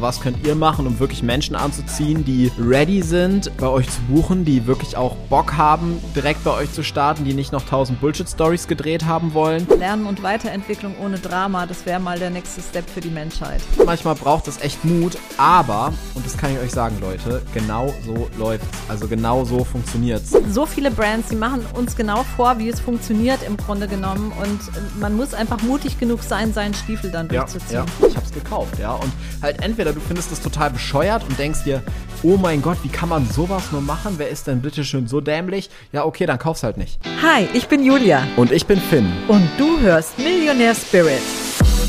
[0.00, 4.44] Was könnt ihr machen, um wirklich Menschen anzuziehen, die ready sind, bei euch zu buchen,
[4.44, 8.68] die wirklich auch Bock haben, direkt bei euch zu starten, die nicht noch tausend Bullshit-Stories
[8.68, 9.66] gedreht haben wollen?
[9.76, 13.60] Lernen und Weiterentwicklung ohne Drama, das wäre mal der nächste Step für die Menschheit.
[13.84, 18.28] Manchmal braucht es echt Mut, aber, und das kann ich euch sagen, Leute, genau so
[18.38, 18.90] läuft es.
[18.90, 20.30] Also genau so funktioniert es.
[20.54, 24.30] So viele Brands, die machen uns genau vor, wie es funktioniert im Grunde genommen.
[24.40, 24.60] Und
[25.00, 27.80] man muss einfach mutig genug sein, seinen Stiefel dann durchzuziehen.
[27.80, 28.06] Ja, ja.
[28.06, 28.92] ich hab's gekauft, ja.
[28.92, 29.10] Und
[29.42, 31.82] halt entweder du findest es total bescheuert und denkst dir,
[32.22, 34.14] oh mein Gott, wie kann man sowas nur machen?
[34.16, 35.70] Wer ist denn bitte schön so dämlich?
[35.92, 36.98] Ja, okay, dann kauf's halt nicht.
[37.22, 38.26] Hi, ich bin Julia.
[38.36, 39.12] Und ich bin Finn.
[39.28, 41.22] Und du hörst Millionär Spirit.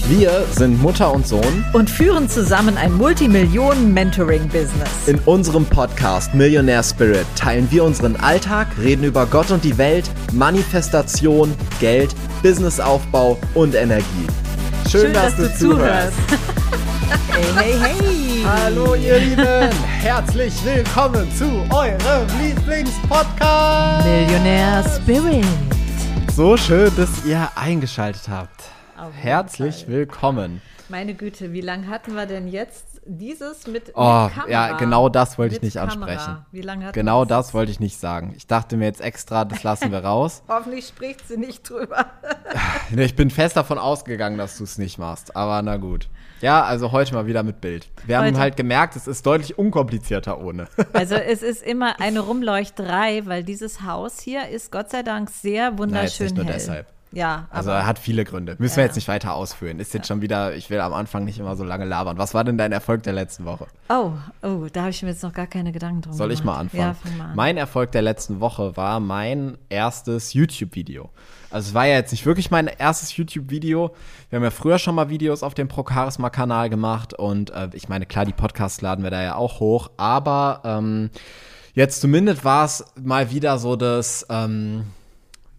[0.08, 4.90] Wir sind Mutter und Sohn und führen zusammen ein Multimillionen-Mentoring-Business.
[5.08, 10.10] In unserem Podcast Millionär Spirit teilen wir unseren Alltag, reden über Gott und die Welt,
[10.34, 14.26] Manifestation, Geld, Businessaufbau und Energie.
[14.90, 16.14] Schön, Schön dass, dass, du, zuhörst.
[17.10, 18.44] hey, hey, hey.
[18.46, 25.46] Hallo ihr Lieben, herzlich willkommen zu eurem Lieblingspodcast Millionär Spirit.
[26.34, 28.62] So schön, dass ihr eingeschaltet habt.
[29.14, 29.94] Herzlich Fall.
[29.94, 30.62] willkommen.
[30.88, 34.50] Meine Güte, wie lange hatten wir denn jetzt dieses mit, oh, mit Kamera?
[34.50, 35.94] Ja, genau das wollte ich nicht Kamera.
[35.94, 36.46] ansprechen.
[36.52, 38.34] Wie lange hatten Genau das, das wollte ich nicht sagen.
[38.38, 40.44] Ich dachte mir jetzt extra, das lassen wir raus.
[40.50, 42.06] Hoffentlich spricht sie nicht drüber.
[42.96, 46.10] ich bin fest davon ausgegangen, dass du es nicht machst, aber na gut.
[46.42, 47.90] Ja, also heute mal wieder mit Bild.
[48.06, 48.28] Wir heute.
[48.28, 50.68] haben halt gemerkt, es ist deutlich unkomplizierter ohne.
[50.94, 55.78] Also es ist immer eine Rumleuchterei, weil dieses Haus hier ist Gott sei Dank sehr
[55.78, 56.54] wunderschön Nein, jetzt nicht nur hell.
[56.54, 56.99] deshalb.
[57.12, 57.48] Ja.
[57.50, 58.56] Also er hat viele Gründe.
[58.60, 58.78] Müssen ja.
[58.78, 59.80] wir jetzt nicht weiter ausführen.
[59.80, 60.14] Ist jetzt ja.
[60.14, 62.18] schon wieder, ich will am Anfang nicht immer so lange labern.
[62.18, 63.68] Was war denn dein Erfolg der letzten Woche?
[63.90, 64.12] Oh,
[64.44, 66.40] oh, da habe ich mir jetzt noch gar keine Gedanken drum Soll gemacht.
[66.40, 66.84] ich mal anfangen?
[66.84, 67.36] Ja, fang mal an.
[67.36, 71.10] Mein Erfolg der letzten Woche war mein erstes YouTube-Video.
[71.50, 73.96] Also es war ja jetzt nicht wirklich mein erstes YouTube-Video.
[74.30, 77.90] Wir haben ja früher schon mal Videos auf dem Pro Charisma-Kanal gemacht und äh, ich
[77.90, 81.10] meine, klar, die Podcasts laden wir da ja auch hoch, aber ähm,
[81.74, 84.86] jetzt zumindest war es mal wieder so das ähm,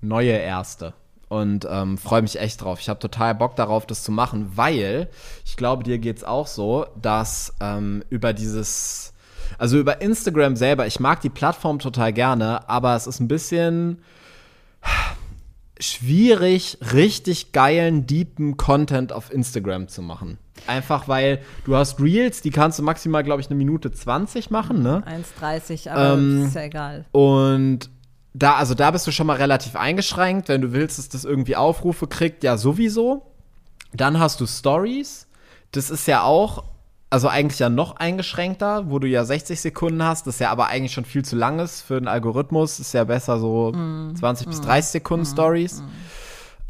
[0.00, 0.94] neue erste
[1.30, 2.80] und ähm, freue mich echt drauf.
[2.80, 5.08] Ich habe total Bock darauf, das zu machen, weil
[5.46, 9.14] ich glaube, dir geht es auch so, dass ähm, über dieses,
[9.56, 14.02] also über Instagram selber, ich mag die Plattform total gerne, aber es ist ein bisschen
[15.78, 20.36] schwierig, richtig geilen, deepen Content auf Instagram zu machen.
[20.66, 24.82] Einfach weil du hast Reels, die kannst du maximal, glaube ich, eine Minute 20 machen,
[24.82, 25.04] ne?
[25.40, 27.06] 1,30, aber ähm, ist ja egal.
[27.12, 27.88] Und
[28.32, 30.48] da, also da bist du schon mal relativ eingeschränkt.
[30.48, 33.22] Wenn du willst, dass das irgendwie Aufrufe kriegt, ja sowieso.
[33.92, 35.26] Dann hast du Stories.
[35.72, 36.64] Das ist ja auch,
[37.10, 40.92] also eigentlich ja noch eingeschränkter, wo du ja 60 Sekunden hast, das ja aber eigentlich
[40.92, 42.78] schon viel zu lang ist für den Algorithmus.
[42.78, 45.80] Ist ja besser so mm, 20 mm, bis 30 Sekunden mm, Stories.
[45.80, 45.84] Mm.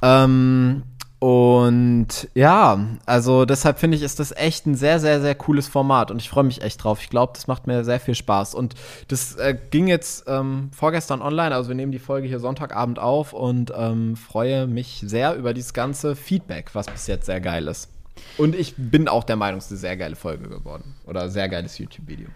[0.02, 0.82] Ähm,
[1.20, 6.10] und ja, also deshalb finde ich, ist das echt ein sehr, sehr, sehr cooles Format
[6.10, 7.02] und ich freue mich echt drauf.
[7.02, 8.54] Ich glaube, das macht mir sehr viel Spaß.
[8.54, 8.74] Und
[9.08, 13.34] das äh, ging jetzt ähm, vorgestern online, also wir nehmen die Folge hier Sonntagabend auf
[13.34, 17.90] und ähm, freue mich sehr über dieses ganze Feedback, was bis jetzt sehr geil ist.
[18.38, 21.50] Und ich bin auch der Meinung, es ist eine sehr geile Folge geworden oder sehr
[21.50, 22.28] geiles YouTube-Video.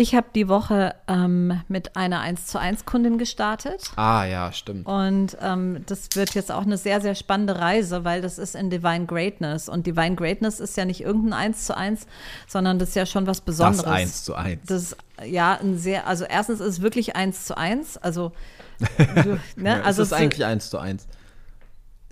[0.00, 3.90] Ich habe die Woche ähm, mit einer 1 zu 1 Kundin gestartet.
[3.96, 4.86] Ah ja, stimmt.
[4.86, 8.70] Und ähm, das wird jetzt auch eine sehr, sehr spannende Reise, weil das ist in
[8.70, 9.68] Divine Greatness.
[9.68, 12.06] Und Divine Greatness ist ja nicht irgendein 1 zu 1,
[12.46, 13.82] sondern das ist ja schon was Besonderes.
[13.82, 14.60] Das 1 zu 1.
[14.66, 17.96] Das ja ein sehr, also erstens ist es wirklich 1 zu 1.
[17.98, 18.30] Also,
[19.24, 19.70] du, ne?
[19.70, 21.08] ja, also es ist eigentlich 1 zu 1.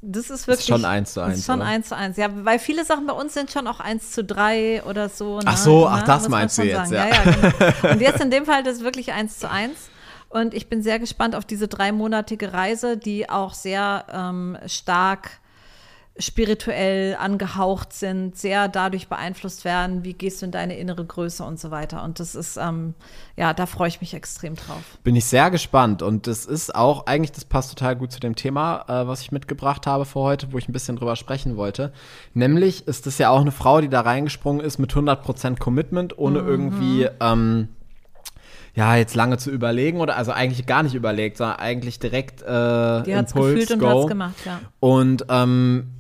[0.03, 0.69] Das ist wirklich.
[0.69, 1.39] Ist schon eins zu eins.
[1.39, 2.17] Ist schon eins zu eins.
[2.17, 5.39] Ja, weil viele Sachen bei uns sind schon auch eins zu drei oder so.
[5.39, 5.45] Ne?
[5.47, 6.05] Ach so, ach, ne?
[6.07, 7.07] das meinst du jetzt, ja.
[7.07, 7.91] ja, ja genau.
[7.93, 9.89] Und jetzt in dem Fall das ist wirklich eins zu eins.
[10.29, 15.41] Und ich bin sehr gespannt auf diese dreimonatige Reise, die auch sehr ähm, stark
[16.19, 21.61] spirituell angehaucht sind, sehr dadurch beeinflusst werden, wie gehst du in deine innere Größe und
[21.61, 22.03] so weiter.
[22.03, 22.95] Und das ist, ähm,
[23.37, 24.83] ja, da freue ich mich extrem drauf.
[25.05, 26.03] Bin ich sehr gespannt.
[26.03, 29.33] Und das ist auch, eigentlich, das passt total gut zu dem Thema, äh, was ich
[29.33, 31.93] mitgebracht habe für heute, wo ich ein bisschen drüber sprechen wollte.
[32.33, 36.43] Nämlich ist es ja auch eine Frau, die da reingesprungen ist mit 100% Commitment, ohne
[36.43, 36.49] mhm.
[36.49, 37.69] irgendwie ähm,
[38.77, 42.45] ja, jetzt lange zu überlegen oder also eigentlich gar nicht überlegt, sondern eigentlich direkt äh,
[42.45, 43.87] Die hat's Impuls, gefühlt go.
[43.87, 44.61] und hat's gemacht, ja.
[44.81, 45.93] Und ähm,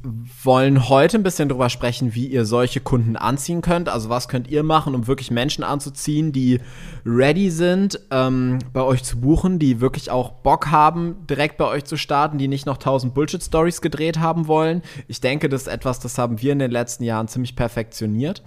[0.44, 3.88] wollen heute ein bisschen drüber sprechen, wie ihr solche Kunden anziehen könnt.
[3.88, 6.60] Also was könnt ihr machen, um wirklich Menschen anzuziehen, die
[7.06, 11.84] ready sind, ähm, bei euch zu buchen, die wirklich auch Bock haben, direkt bei euch
[11.86, 14.82] zu starten, die nicht noch tausend Bullshit-Stories gedreht haben wollen.
[15.08, 18.42] Ich denke, das ist etwas, das haben wir in den letzten Jahren ziemlich perfektioniert.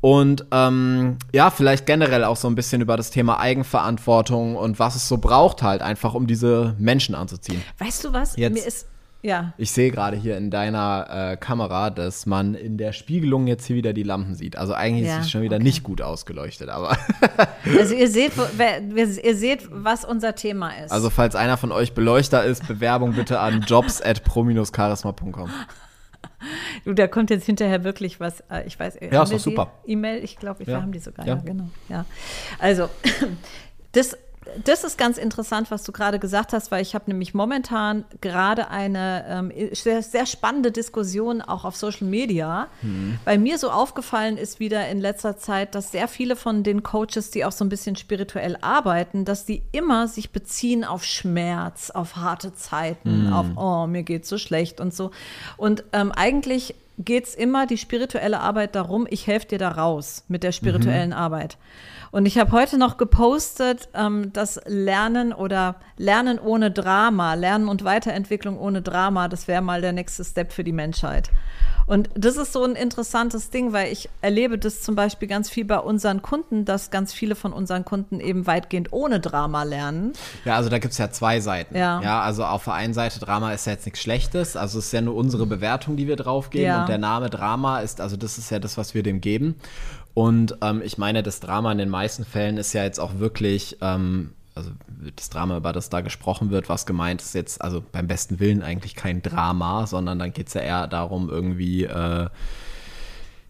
[0.00, 4.78] Und ähm, ja, vielleicht generell auch so ein bisschen über das Thema Eigen Eigenverantwortung und
[4.78, 7.62] was es so braucht halt einfach, um diese Menschen anzuziehen.
[7.78, 8.36] Weißt du was?
[8.36, 8.86] Jetzt, Mir ist
[9.22, 9.54] Ja.
[9.58, 13.74] Ich sehe gerade hier in deiner äh, Kamera, dass man in der Spiegelung jetzt hier
[13.74, 14.56] wieder die Lampen sieht.
[14.56, 15.64] Also eigentlich Ja, ist es schon wieder okay.
[15.64, 16.96] nicht gut ausgeleuchtet, aber
[17.78, 20.92] Also ihr seht, ihr seht, was unser Thema ist.
[20.92, 25.50] also falls einer von euch Beleuchter ist, Bewerbung bitte an jobs at pro-charisma.com.
[26.84, 28.40] Du, da kommt jetzt hinterher wirklich was.
[28.50, 29.72] äh, Ich weiß, Ja, ist doch super.
[29.86, 30.82] E-Mail, ich glaube, wir Ja.
[30.82, 31.26] haben die sogar.
[31.26, 31.34] Ja.
[31.36, 31.68] Ja, genau.
[31.88, 32.04] Ja.
[32.58, 32.88] Also,
[33.92, 34.16] das,
[34.64, 38.68] das ist ganz interessant, was du gerade gesagt hast, weil ich habe nämlich momentan gerade
[38.70, 43.18] eine ähm, sehr, sehr spannende Diskussion auch auf Social Media, Mhm.
[43.24, 47.30] weil mir so aufgefallen ist wieder in letzter Zeit, dass sehr viele von den Coaches,
[47.30, 52.16] die auch so ein bisschen spirituell arbeiten, dass die immer sich beziehen auf Schmerz, auf
[52.16, 55.10] harte Zeiten, auf, oh, mir geht's so schlecht und so.
[55.56, 60.24] Und ähm, eigentlich geht es immer die spirituelle Arbeit darum, ich helfe dir da raus
[60.28, 61.58] mit der spirituellen Arbeit.
[62.10, 67.84] Und ich habe heute noch gepostet, ähm, dass Lernen oder Lernen ohne Drama, Lernen und
[67.84, 71.30] Weiterentwicklung ohne Drama, das wäre mal der nächste Step für die Menschheit.
[71.86, 75.64] Und das ist so ein interessantes Ding, weil ich erlebe das zum Beispiel ganz viel
[75.64, 80.12] bei unseren Kunden, dass ganz viele von unseren Kunden eben weitgehend ohne Drama lernen.
[80.44, 81.76] Ja, also da gibt es ja zwei Seiten.
[81.76, 82.00] Ja.
[82.02, 84.56] ja, also auf der einen Seite, Drama ist ja jetzt nichts Schlechtes.
[84.56, 86.66] Also es ist ja nur unsere Bewertung, die wir draufgeben.
[86.66, 86.80] Ja.
[86.80, 89.54] Und der Name Drama ist, also das ist ja das, was wir dem geben.
[90.16, 93.76] Und ähm, ich meine, das Drama in den meisten Fällen ist ja jetzt auch wirklich,
[93.82, 94.70] ähm, also
[95.14, 98.62] das Drama, über das da gesprochen wird, was gemeint ist jetzt, also beim besten Willen
[98.62, 102.28] eigentlich kein Drama, sondern dann geht es ja eher darum, irgendwie, äh,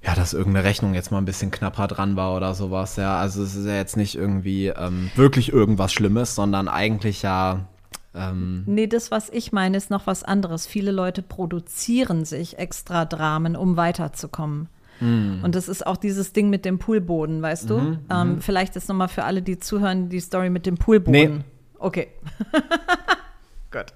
[0.03, 2.97] ja, dass irgendeine Rechnung jetzt mal ein bisschen knapper dran war oder sowas.
[2.97, 7.69] Ja, also es ist ja jetzt nicht irgendwie ähm, wirklich irgendwas Schlimmes, sondern eigentlich ja.
[8.12, 10.67] Ähm, Nee, das, was ich meine, ist noch was anderes.
[10.67, 14.69] Viele Leute produzieren sich extra Dramen, um weiterzukommen.
[14.99, 15.41] Hm.
[15.43, 17.79] Und das ist auch dieses Ding mit dem Poolboden, weißt du?
[17.79, 21.13] Mhm, ähm, vielleicht ist nochmal für alle, die zuhören, die Story mit dem Poolboden.
[21.13, 21.45] Nee.
[21.79, 22.09] Okay.
[23.71, 23.87] Gut.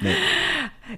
[0.00, 0.14] nee.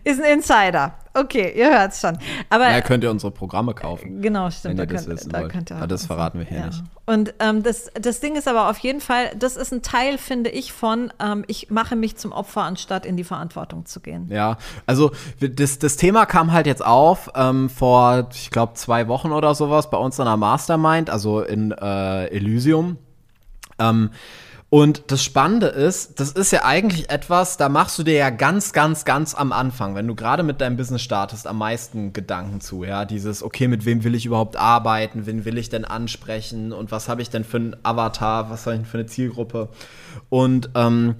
[0.04, 0.94] Ist ein Insider.
[1.12, 2.16] Okay, ihr hört's schon.
[2.50, 4.22] Aber Ja, könnt ihr unsere Programme kaufen.
[4.22, 4.78] Genau, stimmt.
[4.78, 5.52] Wenn ihr da das könnt, wissen da wollt.
[5.52, 6.66] könnt ihr Aber das verraten wir hier ja.
[6.66, 6.82] nicht.
[7.04, 10.50] Und ähm, das, das Ding ist aber auf jeden Fall, das ist ein Teil, finde
[10.50, 14.28] ich, von ähm, ich mache mich zum Opfer, anstatt in die Verantwortung zu gehen.
[14.30, 14.56] Ja,
[14.86, 15.10] also
[15.40, 19.90] das, das Thema kam halt jetzt auf ähm, vor, ich glaube, zwei Wochen oder sowas
[19.90, 22.98] bei uns in der Mastermind, also in äh, Elysium.
[23.80, 24.10] Ähm,
[24.70, 28.72] und das Spannende ist, das ist ja eigentlich etwas, da machst du dir ja ganz,
[28.72, 32.84] ganz, ganz am Anfang, wenn du gerade mit deinem Business startest, am meisten Gedanken zu,
[32.84, 36.72] ja, dieses, okay, mit wem will ich überhaupt arbeiten, wen will ich denn ansprechen?
[36.72, 39.70] Und was habe ich denn für einen Avatar, was habe ich denn für eine Zielgruppe?
[40.28, 41.16] Und ähm,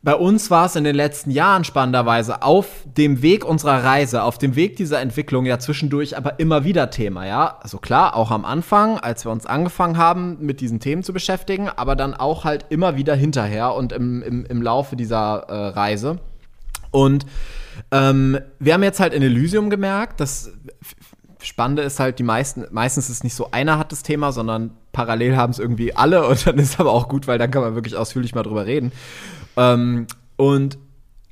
[0.00, 4.38] bei uns war es in den letzten Jahren spannenderweise auf dem Weg unserer Reise, auf
[4.38, 7.58] dem Weg dieser Entwicklung ja zwischendurch aber immer wieder Thema, ja.
[7.60, 11.68] Also klar, auch am Anfang, als wir uns angefangen haben, mit diesen Themen zu beschäftigen,
[11.68, 16.18] aber dann auch halt immer wieder hinterher und im, im, im Laufe dieser äh, Reise.
[16.92, 17.26] Und
[17.90, 20.52] ähm, wir haben jetzt halt in Elysium gemerkt, dass
[21.40, 25.36] Spannende ist halt, die meisten, meistens ist nicht so einer hat das Thema, sondern parallel
[25.36, 27.96] haben es irgendwie alle und dann ist aber auch gut, weil dann kann man wirklich
[27.96, 28.92] ausführlich mal drüber reden.
[29.56, 30.06] Ähm,
[30.36, 30.78] und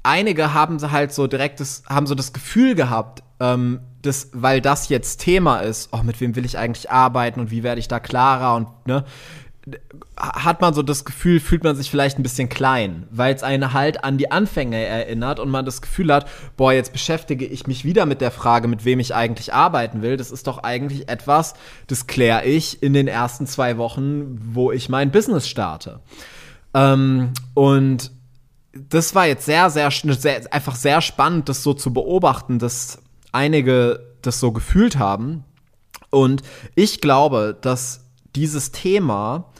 [0.03, 4.88] einige haben halt so direkt das, haben so das Gefühl gehabt, ähm, dass, weil das
[4.88, 8.00] jetzt Thema ist, oh, mit wem will ich eigentlich arbeiten und wie werde ich da
[8.00, 9.05] klarer und ne,
[10.16, 13.72] hat man so das Gefühl, fühlt man sich vielleicht ein bisschen klein, weil es einen
[13.72, 17.84] halt an die Anfänge erinnert und man das Gefühl hat, boah, jetzt beschäftige ich mich
[17.84, 20.16] wieder mit der Frage, mit wem ich eigentlich arbeiten will.
[20.16, 21.54] Das ist doch eigentlich etwas,
[21.88, 26.00] das kläre ich in den ersten zwei Wochen, wo ich mein Business starte.
[26.72, 28.12] Ähm, und
[28.72, 32.98] das war jetzt sehr, sehr, sehr, einfach sehr spannend, das so zu beobachten, dass
[33.32, 35.43] einige das so gefühlt haben.
[36.10, 36.43] Und
[36.76, 39.50] ich glaube, dass dieses Thema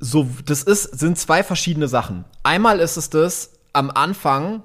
[0.00, 2.24] so, das ist, sind zwei verschiedene Sachen.
[2.42, 4.62] Einmal ist es das, am Anfang,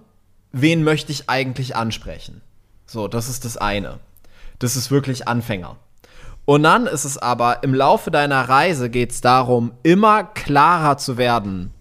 [0.53, 2.41] wen möchte ich eigentlich ansprechen?
[2.87, 3.99] So, das ist das eine.
[4.59, 5.75] Das ist wirklich Anfänger.
[6.45, 11.17] Und dann ist es aber, im Laufe deiner Reise geht es darum, immer klarer zu
[11.17, 11.73] werden,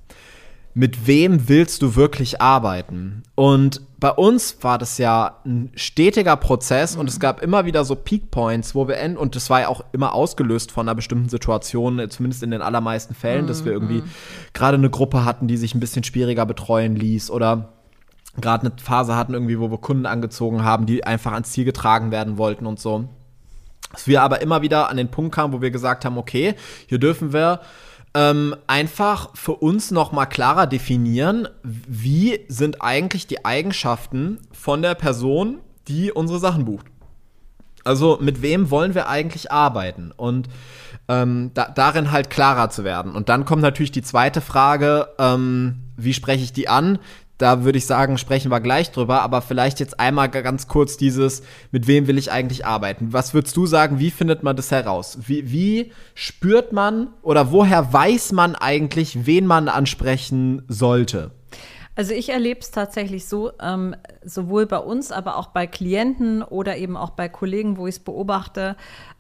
[0.75, 3.23] mit wem willst du wirklich arbeiten?
[3.37, 7.95] Und bei uns war das ja ein stetiger Prozess und es gab immer wieder so
[7.95, 11.29] Peak Points, wo wir enden, und das war ja auch immer ausgelöst von einer bestimmten
[11.29, 14.03] Situation, äh, zumindest in den allermeisten Fällen, dass wir irgendwie
[14.53, 17.73] gerade eine Gruppe hatten, die sich ein bisschen schwieriger betreuen ließ oder
[18.41, 22.11] gerade eine Phase hatten irgendwie, wo wir Kunden angezogen haben, die einfach ans Ziel getragen
[22.11, 23.09] werden wollten und so.
[23.93, 26.57] Dass wir aber immer wieder an den Punkt kamen, wo wir gesagt haben, okay,
[26.89, 27.61] hier dürfen wir
[28.15, 34.95] ähm, einfach für uns noch mal klarer definieren, wie sind eigentlich die Eigenschaften von der
[34.95, 36.87] Person, die unsere Sachen bucht.
[37.83, 40.49] Also mit wem wollen wir eigentlich arbeiten und
[41.09, 43.15] ähm, da, darin halt klarer zu werden.
[43.15, 46.99] Und dann kommt natürlich die zweite Frage, ähm, wie spreche ich die an?
[47.39, 51.43] Da würde ich sagen, sprechen wir gleich drüber, aber vielleicht jetzt einmal ganz kurz dieses,
[51.73, 53.13] mit wem will ich eigentlich arbeiten?
[53.13, 55.19] Was würdest du sagen, wie findet man das heraus?
[55.27, 61.33] Wie, wie spürt man oder woher weiß man eigentlich, wen man ansprechen sollte?
[61.97, 66.77] Also ich erlebe es tatsächlich so, ähm, sowohl bei uns, aber auch bei Klienten oder
[66.77, 68.77] eben auch bei Kollegen, wo ich es beobachte,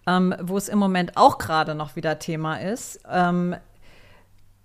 [0.06, 3.00] ähm, wo es im Moment auch gerade noch wieder Thema ist.
[3.08, 3.54] Ähm,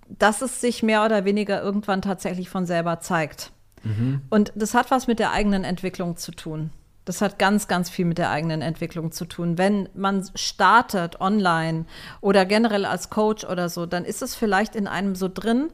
[0.10, 3.52] dass es sich mehr oder weniger irgendwann tatsächlich von selber zeigt.
[3.84, 4.22] Mhm.
[4.30, 6.72] Und das hat was mit der eigenen Entwicklung zu tun.
[7.06, 9.58] Das hat ganz, ganz viel mit der eigenen Entwicklung zu tun.
[9.58, 11.86] Wenn man startet online
[12.22, 15.72] oder generell als Coach oder so, dann ist es vielleicht in einem so drin,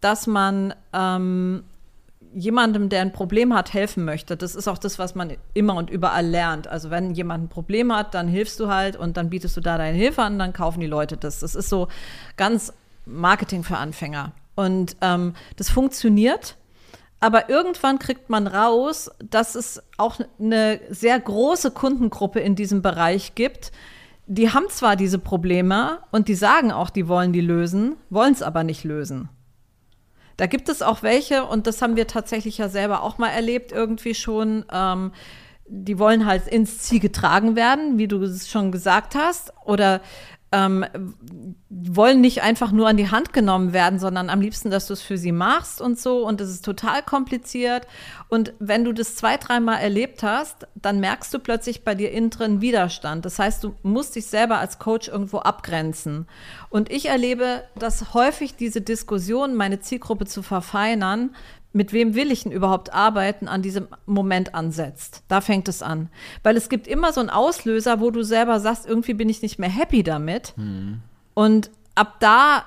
[0.00, 1.64] dass man ähm,
[2.32, 4.36] jemandem, der ein Problem hat, helfen möchte.
[4.36, 6.68] Das ist auch das, was man immer und überall lernt.
[6.68, 9.78] Also wenn jemand ein Problem hat, dann hilfst du halt und dann bietest du da
[9.78, 11.40] deine Hilfe an, dann kaufen die Leute das.
[11.40, 11.88] Das ist so
[12.36, 12.72] ganz
[13.08, 14.32] Marketing für Anfänger.
[14.54, 16.56] Und ähm, das funktioniert.
[17.20, 23.34] Aber irgendwann kriegt man raus, dass es auch eine sehr große Kundengruppe in diesem Bereich
[23.34, 23.72] gibt.
[24.26, 28.42] Die haben zwar diese Probleme und die sagen auch, die wollen die lösen, wollen es
[28.42, 29.28] aber nicht lösen.
[30.36, 33.72] Da gibt es auch welche, und das haben wir tatsächlich ja selber auch mal erlebt,
[33.72, 34.64] irgendwie schon.
[34.70, 35.12] Ähm,
[35.70, 40.00] die wollen halt ins Ziel getragen werden, wie du es schon gesagt hast, oder
[40.50, 40.86] ähm,
[41.68, 45.02] wollen nicht einfach nur an die Hand genommen werden, sondern am liebsten, dass du es
[45.02, 46.26] für sie machst und so.
[46.26, 47.86] Und es ist total kompliziert.
[48.28, 52.30] Und wenn du das zwei, dreimal erlebt hast, dann merkst du plötzlich bei dir innen
[52.30, 53.26] drin Widerstand.
[53.26, 56.26] Das heißt, du musst dich selber als Coach irgendwo abgrenzen.
[56.70, 61.34] Und ich erlebe, dass häufig diese Diskussion, meine Zielgruppe zu verfeinern,
[61.72, 65.22] mit wem will ich denn überhaupt arbeiten, an diesem Moment ansetzt.
[65.28, 66.08] Da fängt es an.
[66.42, 69.58] Weil es gibt immer so einen Auslöser, wo du selber sagst, irgendwie bin ich nicht
[69.58, 70.54] mehr happy damit.
[70.56, 71.00] Hm.
[71.34, 72.64] Und ab da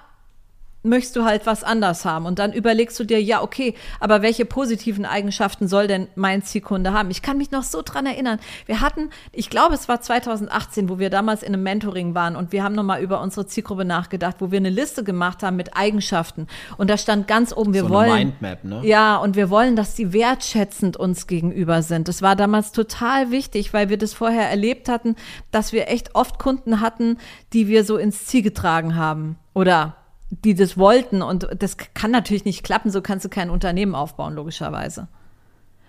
[0.84, 2.26] möchtest du halt was anders haben.
[2.26, 6.94] Und dann überlegst du dir, ja, okay, aber welche positiven Eigenschaften soll denn mein Zielkunde
[6.94, 7.12] haben?
[7.12, 8.40] Ich kann mich noch so dran erinnern.
[8.66, 12.52] Wir hatten, ich glaube, es war 2018, wo wir damals in einem Mentoring waren und
[12.52, 16.48] wir haben nochmal über unsere Zielgruppe nachgedacht, wo wir eine Liste gemacht haben mit Eigenschaften.
[16.78, 18.34] Und da stand ganz oben, wir so wollen.
[18.42, 18.82] Mindmap, ne?
[18.84, 22.08] Ja, und wir wollen, dass sie wertschätzend uns gegenüber sind.
[22.08, 25.16] Das war damals total wichtig, weil wir das vorher erlebt hatten,
[25.52, 27.18] dass wir echt oft Kunden hatten,
[27.54, 29.38] die wir so ins Ziel getragen haben.
[29.54, 30.00] Oder
[30.32, 31.22] die das wollten.
[31.22, 35.08] Und das kann natürlich nicht klappen, so kannst du kein Unternehmen aufbauen, logischerweise.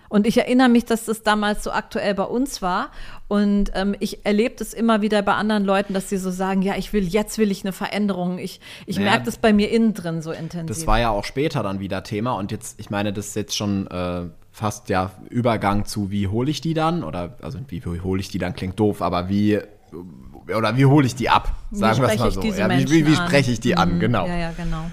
[0.09, 2.91] Und ich erinnere mich, dass das damals so aktuell bei uns war.
[3.29, 6.77] Und ähm, ich erlebe das immer wieder bei anderen Leuten, dass sie so sagen, ja,
[6.77, 8.37] ich will, jetzt will ich eine Veränderung.
[8.37, 10.77] Ich, ich naja, merke das bei mir innen drin so intensiv.
[10.77, 12.33] Das war ja auch später dann wieder Thema.
[12.35, 16.51] Und jetzt, ich meine, das ist jetzt schon äh, fast ja Übergang zu, wie hole
[16.51, 17.05] ich die dann?
[17.05, 19.61] Oder, also wie, wie hole ich die dann, klingt doof, aber wie
[20.49, 21.55] oder wie hole ich die ab?
[21.71, 22.43] Sagen wir es mal so.
[22.43, 23.97] Ja, wie, wie, wie spreche ich die an?
[23.97, 24.01] Mhm.
[24.01, 24.27] Genau.
[24.27, 24.91] Ja, ja, genau.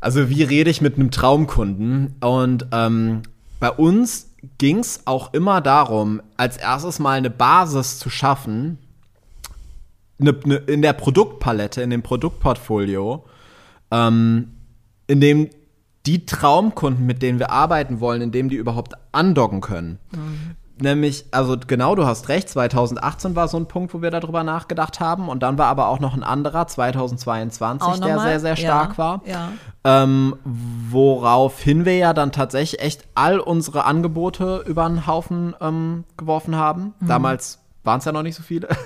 [0.00, 2.16] Also wie rede ich mit einem Traumkunden?
[2.20, 3.22] Und ähm,
[3.60, 8.78] bei uns ging es auch immer darum, als erstes mal eine Basis zu schaffen,
[10.20, 13.24] eine, eine, in der Produktpalette, in dem Produktportfolio,
[13.90, 14.52] ähm,
[15.06, 15.50] in dem
[16.06, 19.98] die Traumkunden, mit denen wir arbeiten wollen, in dem die überhaupt andocken können.
[20.10, 24.44] Mhm nämlich, also genau, du hast recht, 2018 war so ein Punkt, wo wir darüber
[24.44, 25.28] nachgedacht haben.
[25.28, 29.20] Und dann war aber auch noch ein anderer, 2022, der sehr, sehr stark ja, war.
[29.24, 29.52] Ja.
[29.84, 36.56] Ähm, woraufhin wir ja dann tatsächlich echt all unsere Angebote über den Haufen ähm, geworfen
[36.56, 36.94] haben.
[37.00, 37.08] Mhm.
[37.08, 38.68] Damals waren es ja noch nicht so viele.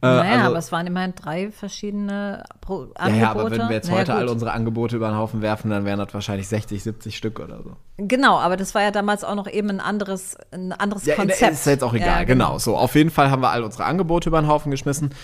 [0.00, 3.16] Äh, naja, also, aber es waren immerhin drei verschiedene Pro Angebote.
[3.16, 4.20] Ja, ja, aber wenn wir jetzt naja, heute gut.
[4.20, 7.62] all unsere Angebote über den Haufen werfen, dann wären das wahrscheinlich 60, 70 Stück oder
[7.62, 7.76] so.
[7.96, 11.50] Genau, aber das war ja damals auch noch eben ein anderes, ein anderes ja, Konzept.
[11.50, 12.48] Ist jetzt auch egal, ja, genau.
[12.48, 12.58] genau.
[12.58, 15.14] So, auf jeden Fall haben wir all unsere Angebote über den Haufen geschmissen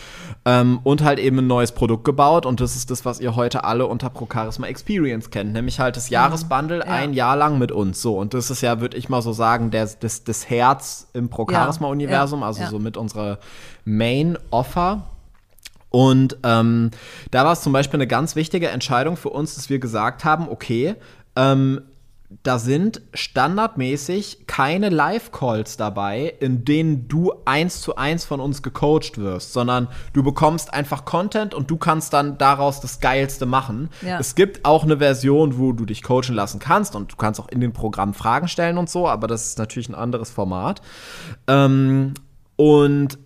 [0.46, 2.46] ähm, und halt eben ein neues Produkt gebaut.
[2.46, 5.98] Und das ist das, was ihr heute alle unter Pro Charisma Experience kennt, nämlich halt
[5.98, 6.84] das Jahresbundle ja.
[6.84, 8.00] ein Jahr lang mit uns.
[8.00, 11.28] So, und das ist ja, würde ich mal so sagen, der, das, das Herz im
[11.28, 13.38] Pro Charisma-Universum, also so mit unserer
[13.84, 15.02] Main Offer.
[15.94, 16.90] Und ähm,
[17.30, 20.48] da war es zum Beispiel eine ganz wichtige Entscheidung für uns, dass wir gesagt haben,
[20.48, 20.96] okay,
[21.36, 21.82] ähm,
[22.42, 29.18] da sind standardmäßig keine Live-Calls dabei, in denen du eins zu eins von uns gecoacht
[29.18, 33.88] wirst, sondern du bekommst einfach Content und du kannst dann daraus das Geilste machen.
[34.02, 34.18] Ja.
[34.18, 37.48] Es gibt auch eine Version, wo du dich coachen lassen kannst und du kannst auch
[37.48, 40.82] in den Programm Fragen stellen und so, aber das ist natürlich ein anderes Format.
[41.46, 42.14] Ähm,
[42.56, 43.18] und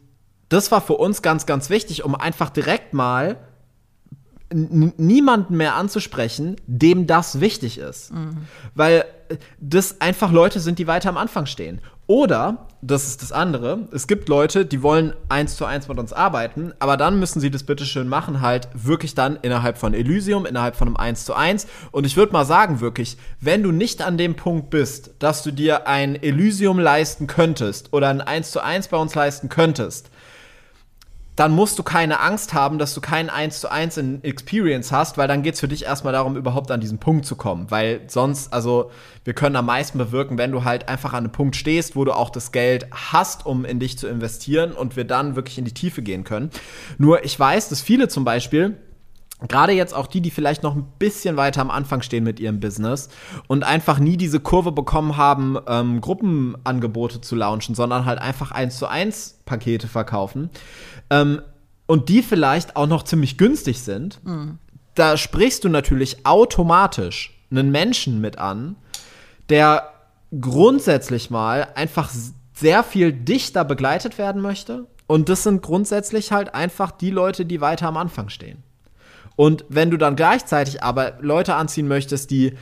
[0.49, 3.37] das war für uns ganz, ganz wichtig, um einfach direkt mal
[4.51, 8.13] niemanden mehr anzusprechen, dem das wichtig ist.
[8.13, 8.47] Mhm.
[8.75, 11.81] Weil äh, das einfach Leute sind, die weiter am Anfang stehen.
[12.07, 16.15] Oder, das ist das andere, es gibt Leute, die wollen eins zu eins mit uns
[16.15, 20.75] arbeiten, aber dann müssen sie das bitteschön machen, halt wirklich dann innerhalb von Elysium, innerhalb
[20.75, 21.67] von einem eins zu eins.
[21.91, 25.51] Und ich würde mal sagen, wirklich, wenn du nicht an dem Punkt bist, dass du
[25.51, 30.11] dir ein Elysium leisten könntest oder ein eins zu eins bei uns leisten könntest,
[31.39, 35.19] dann musst du keine Angst haben, dass du kein 1 zu 1 in Experience hast,
[35.19, 37.71] weil dann geht es für dich erstmal darum, überhaupt an diesen Punkt zu kommen.
[37.71, 38.91] Weil sonst, also
[39.23, 42.13] wir können am meisten bewirken, wenn du halt einfach an einem Punkt stehst, wo du
[42.13, 45.75] auch das Geld hast, um in dich zu investieren und wir dann wirklich in die
[45.75, 46.51] Tiefe gehen können.
[46.99, 48.77] Nur ich weiß, dass viele zum Beispiel
[49.47, 52.59] Gerade jetzt auch die, die vielleicht noch ein bisschen weiter am Anfang stehen mit ihrem
[52.59, 53.09] Business
[53.47, 58.79] und einfach nie diese Kurve bekommen haben, ähm, Gruppenangebote zu launchen, sondern halt einfach eins
[58.79, 60.51] zu eins Pakete verkaufen
[61.11, 61.43] ähm,
[61.87, 64.25] und die vielleicht auch noch ziemlich günstig sind.
[64.25, 64.59] Mhm.
[64.95, 68.77] Da sprichst du natürlich automatisch einen Menschen mit an,
[69.49, 69.93] der
[70.39, 72.11] grundsätzlich mal einfach
[72.53, 74.87] sehr viel dichter begleitet werden möchte.
[75.07, 78.63] Und das sind grundsätzlich halt einfach die Leute, die weiter am Anfang stehen.
[79.37, 82.55] Und wenn du dann gleichzeitig aber Leute anziehen möchtest, die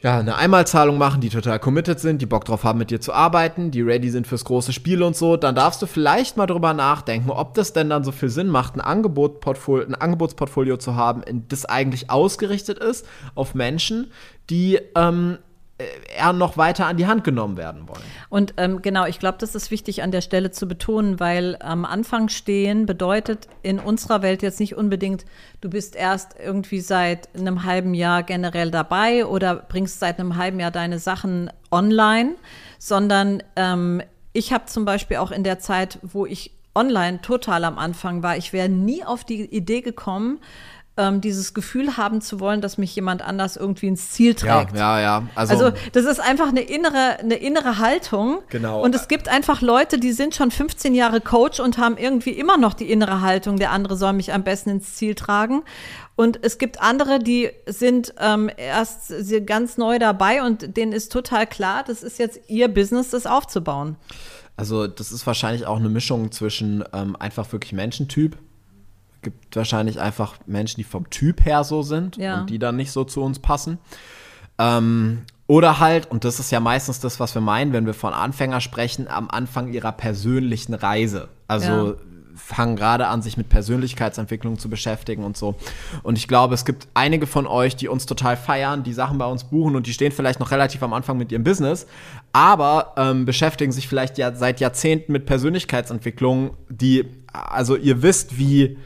[0.00, 3.12] ja, eine Einmalzahlung machen, die total committed sind, die Bock drauf haben, mit dir zu
[3.12, 6.72] arbeiten, die ready sind fürs große Spiel und so, dann darfst du vielleicht mal drüber
[6.72, 11.22] nachdenken, ob das denn dann so viel Sinn macht, ein, Angebot ein Angebotsportfolio zu haben,
[11.48, 14.12] das eigentlich ausgerichtet ist auf Menschen,
[14.50, 15.47] die ähm, äh,
[15.78, 18.02] eher noch weiter an die Hand genommen werden wollen.
[18.28, 21.84] Und ähm, genau, ich glaube, das ist wichtig an der Stelle zu betonen, weil am
[21.84, 25.24] Anfang stehen bedeutet in unserer Welt jetzt nicht unbedingt,
[25.60, 30.58] du bist erst irgendwie seit einem halben Jahr generell dabei oder bringst seit einem halben
[30.58, 32.34] Jahr deine Sachen online,
[32.78, 37.78] sondern ähm, ich habe zum Beispiel auch in der Zeit, wo ich online total am
[37.78, 40.38] Anfang war, ich wäre nie auf die Idee gekommen,
[40.98, 44.74] ähm, dieses Gefühl haben zu wollen, dass mich jemand anders irgendwie ins Ziel trägt.
[44.74, 45.28] Ja, ja, ja.
[45.34, 48.40] Also, also das ist einfach eine innere, eine innere Haltung.
[48.50, 48.82] Genau.
[48.82, 52.58] Und es gibt einfach Leute, die sind schon 15 Jahre Coach und haben irgendwie immer
[52.58, 55.62] noch die innere Haltung, der andere soll mich am besten ins Ziel tragen.
[56.16, 59.12] Und es gibt andere, die sind ähm, erst
[59.46, 63.96] ganz neu dabei und denen ist total klar, das ist jetzt ihr Business, das aufzubauen.
[64.56, 68.36] Also das ist wahrscheinlich auch eine Mischung zwischen ähm, einfach wirklich Menschentyp,
[69.22, 72.40] gibt wahrscheinlich einfach Menschen, die vom Typ her so sind ja.
[72.40, 73.78] und die dann nicht so zu uns passen.
[74.58, 78.12] Ähm, oder halt, und das ist ja meistens das, was wir meinen, wenn wir von
[78.12, 81.28] Anfänger sprechen, am Anfang ihrer persönlichen Reise.
[81.46, 81.94] Also ja.
[82.34, 85.54] fangen gerade an, sich mit Persönlichkeitsentwicklung zu beschäftigen und so.
[86.02, 89.24] Und ich glaube, es gibt einige von euch, die uns total feiern, die Sachen bei
[89.24, 91.86] uns buchen und die stehen vielleicht noch relativ am Anfang mit ihrem Business,
[92.34, 98.76] aber ähm, beschäftigen sich vielleicht ja seit Jahrzehnten mit Persönlichkeitsentwicklung, die, also ihr wisst, wie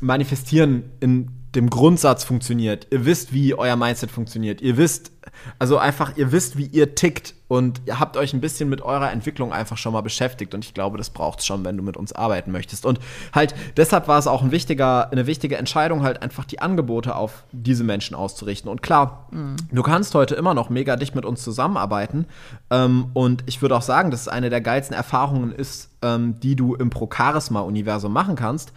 [0.00, 2.86] Manifestieren in dem Grundsatz funktioniert.
[2.90, 4.60] Ihr wisst, wie euer Mindset funktioniert.
[4.60, 5.10] Ihr wisst,
[5.58, 9.10] also einfach, ihr wisst, wie ihr tickt und ihr habt euch ein bisschen mit eurer
[9.10, 11.96] Entwicklung einfach schon mal beschäftigt und ich glaube, das braucht es schon, wenn du mit
[11.96, 12.84] uns arbeiten möchtest.
[12.84, 12.98] Und
[13.32, 17.44] halt, deshalb war es auch ein wichtiger, eine wichtige Entscheidung, halt einfach die Angebote auf
[17.52, 18.70] diese Menschen auszurichten.
[18.70, 19.56] Und klar, mhm.
[19.72, 22.26] du kannst heute immer noch mega dicht mit uns zusammenarbeiten
[22.70, 26.54] ähm, und ich würde auch sagen, dass es eine der geilsten Erfahrungen ist, ähm, die
[26.54, 28.72] du im Pro-Charisma-Universum machen kannst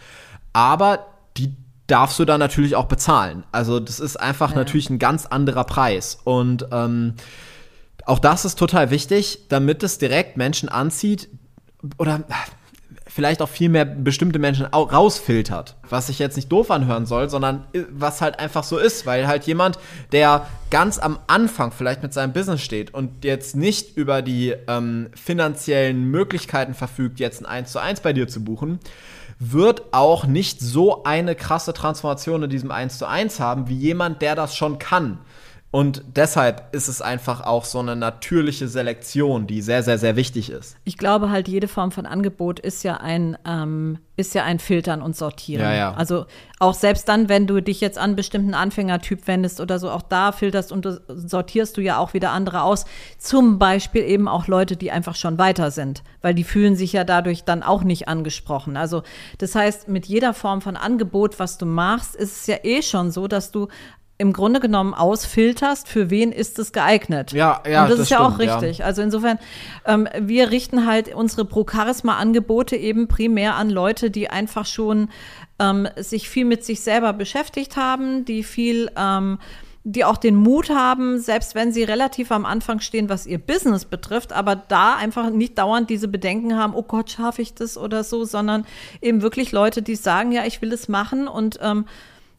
[0.54, 1.06] aber
[1.38, 1.56] die
[1.88, 3.44] darfst du dann natürlich auch bezahlen.
[3.52, 4.58] Also das ist einfach ja.
[4.58, 6.20] natürlich ein ganz anderer Preis.
[6.24, 7.16] Und ähm,
[8.06, 11.30] auch das ist total wichtig, damit es direkt Menschen anzieht
[11.98, 12.24] oder
[13.08, 15.76] vielleicht auch viel mehr bestimmte Menschen rausfiltert.
[15.90, 19.28] Was sich jetzt nicht doof anhören soll, sondern äh, was halt einfach so ist, weil
[19.28, 19.80] halt jemand,
[20.12, 25.10] der ganz am Anfang vielleicht mit seinem Business steht und jetzt nicht über die ähm,
[25.16, 28.80] finanziellen Möglichkeiten verfügt, jetzt ein 1 zu 1 bei dir zu buchen,
[29.40, 34.22] wird auch nicht so eine krasse Transformation in diesem 1 zu 1 haben, wie jemand,
[34.22, 35.20] der das schon kann.
[35.72, 40.50] Und deshalb ist es einfach auch so eine natürliche Selektion, die sehr, sehr, sehr wichtig
[40.50, 40.76] ist.
[40.84, 45.04] Ich glaube halt, jede Form von Angebot ist ja ein, ähm, ist ja ein Filtern
[45.04, 45.62] und Sortieren.
[45.62, 45.94] Ja, ja.
[45.94, 46.26] Also
[46.58, 50.02] auch selbst dann, wenn du dich jetzt an einen bestimmten Anfängertyp wendest oder so, auch
[50.02, 52.86] da filterst und sortierst du ja auch wieder andere aus.
[53.20, 57.04] Zum Beispiel eben auch Leute, die einfach schon weiter sind, weil die fühlen sich ja
[57.04, 58.76] dadurch dann auch nicht angesprochen.
[58.76, 59.04] Also
[59.38, 63.12] das heißt, mit jeder Form von Angebot, was du machst, ist es ja eh schon
[63.12, 63.68] so, dass du
[64.20, 67.32] im Grunde genommen ausfilterst, für wen ist es geeignet.
[67.32, 67.84] Ja, ja.
[67.84, 68.80] Und das, das ist ja auch richtig.
[68.80, 68.86] Ja.
[68.86, 69.40] Also insofern,
[69.86, 75.10] ähm, wir richten halt unsere Pro-Charisma-Angebote eben primär an Leute, die einfach schon
[75.58, 79.40] ähm, sich viel mit sich selber beschäftigt haben, die viel ähm,
[79.86, 83.86] die auch den Mut haben, selbst wenn sie relativ am Anfang stehen, was ihr Business
[83.86, 88.04] betrifft, aber da einfach nicht dauernd diese Bedenken haben, oh Gott, schaffe ich das oder
[88.04, 88.66] so, sondern
[89.02, 91.86] eben wirklich Leute, die sagen, ja, ich will es machen und ähm,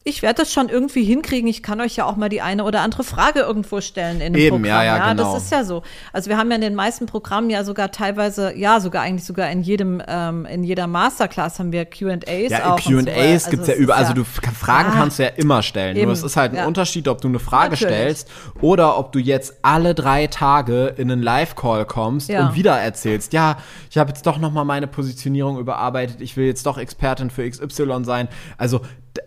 [0.03, 1.47] ich werde das schon irgendwie hinkriegen.
[1.49, 4.41] Ich kann euch ja auch mal die eine oder andere Frage irgendwo stellen in dem
[4.41, 4.65] Eben, Programm.
[4.65, 5.35] ja, ja, genau.
[5.35, 5.83] Das ist ja so.
[6.13, 9.51] Also wir haben ja in den meisten Programmen ja sogar teilweise, ja, sogar eigentlich sogar
[9.51, 12.77] in jedem, ähm, in jeder Masterclass haben wir Q&As Ja, auch.
[12.77, 12.91] und so.
[13.13, 14.01] Q&As Also es ja überall.
[14.01, 14.95] Also du Fragen Ja.
[14.97, 15.95] kannst du ja immer stellen.
[15.95, 16.67] Nur Eben, es ist halt ein ja.
[16.67, 17.95] Unterschied, ob du eine Frage Natürlich.
[17.95, 18.29] stellst
[18.63, 22.47] oder ob du jetzt alle drei Tage in einen Live-Call kommst Ja.
[22.49, 23.59] und wieder erzählst, ja,
[23.91, 27.49] ich habe jetzt doch noch mal meine Positionierung überarbeitet, ich will jetzt doch Expertin für
[27.49, 28.29] XY sein.
[28.57, 28.81] Also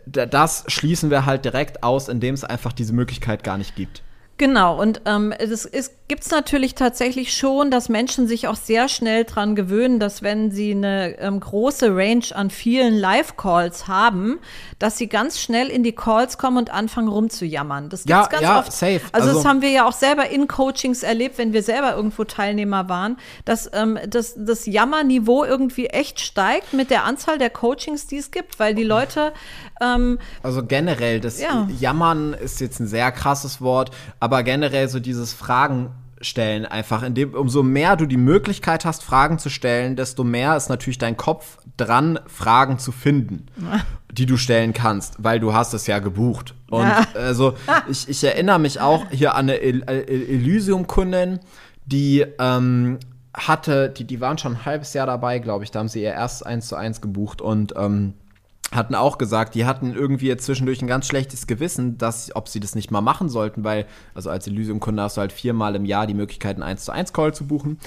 [0.06, 4.04] das schließen wir halt direkt aus, indem es einfach diese Möglichkeit gar nicht gibt.
[4.38, 5.70] Genau, und ähm, es
[6.08, 10.52] gibt es natürlich tatsächlich schon, dass Menschen sich auch sehr schnell dran gewöhnen, dass wenn
[10.52, 14.40] sie eine ähm, große Range an vielen Live-Calls haben,
[14.80, 17.90] dass sie ganz schnell in die Calls kommen und anfangen rumzujammern.
[17.90, 18.72] Das Ja, gibt's ganz ja, oft.
[18.72, 19.02] safe.
[19.12, 22.24] Also, das Also- haben wir ja auch selber in Coachings erlebt, wenn wir selber irgendwo
[22.26, 28.08] Teilnehmer waren, dass ähm, das, das Jammerniveau irgendwie echt steigt mit der Anzahl der Coachings,
[28.08, 29.32] die es gibt, weil die Leute
[29.82, 31.68] ähm, Also generell, das Ja.
[31.80, 33.92] Jammern ist jetzt ein sehr krasses Wort,
[34.24, 35.90] aber generell so dieses Fragen
[36.22, 40.70] stellen einfach, indem umso mehr du die Möglichkeit hast, Fragen zu stellen, desto mehr ist
[40.70, 43.48] natürlich dein Kopf dran, Fragen zu finden,
[44.14, 46.56] die du stellen kannst, weil du hast es ja gebucht.
[46.70, 47.06] Und Ja.
[47.16, 47.56] also
[47.90, 51.42] ich, ich erinnere mich auch hier an eine El El Elysium-Kundin,
[51.86, 53.00] die ähm,
[53.34, 56.14] hatte, die, die waren schon ein halbes Jahr dabei, glaube ich, da haben sie ihr
[56.14, 58.14] erst eins zu eins gebucht und ähm,
[58.76, 62.60] hatten auch gesagt, die hatten irgendwie jetzt zwischendurch ein ganz schlechtes Gewissen, dass, ob sie
[62.60, 66.08] das nicht mal machen sollten, weil, also als Elysium-Kunde hast du halt viermal im Jahr
[66.08, 67.80] die Möglichkeit, einen 1 zu 1 Call zu buchen.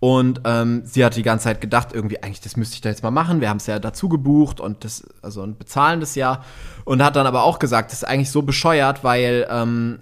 [0.00, 3.02] Und ähm, sie hat die ganze Zeit gedacht, irgendwie, eigentlich, das müsste ich da jetzt
[3.02, 3.40] mal machen.
[3.40, 6.42] Wir haben es ja dazu gebucht und das, also und bezahlen das ja.
[6.84, 9.98] Und hat dann aber auch gesagt, das ist eigentlich so bescheuert, weil ähm,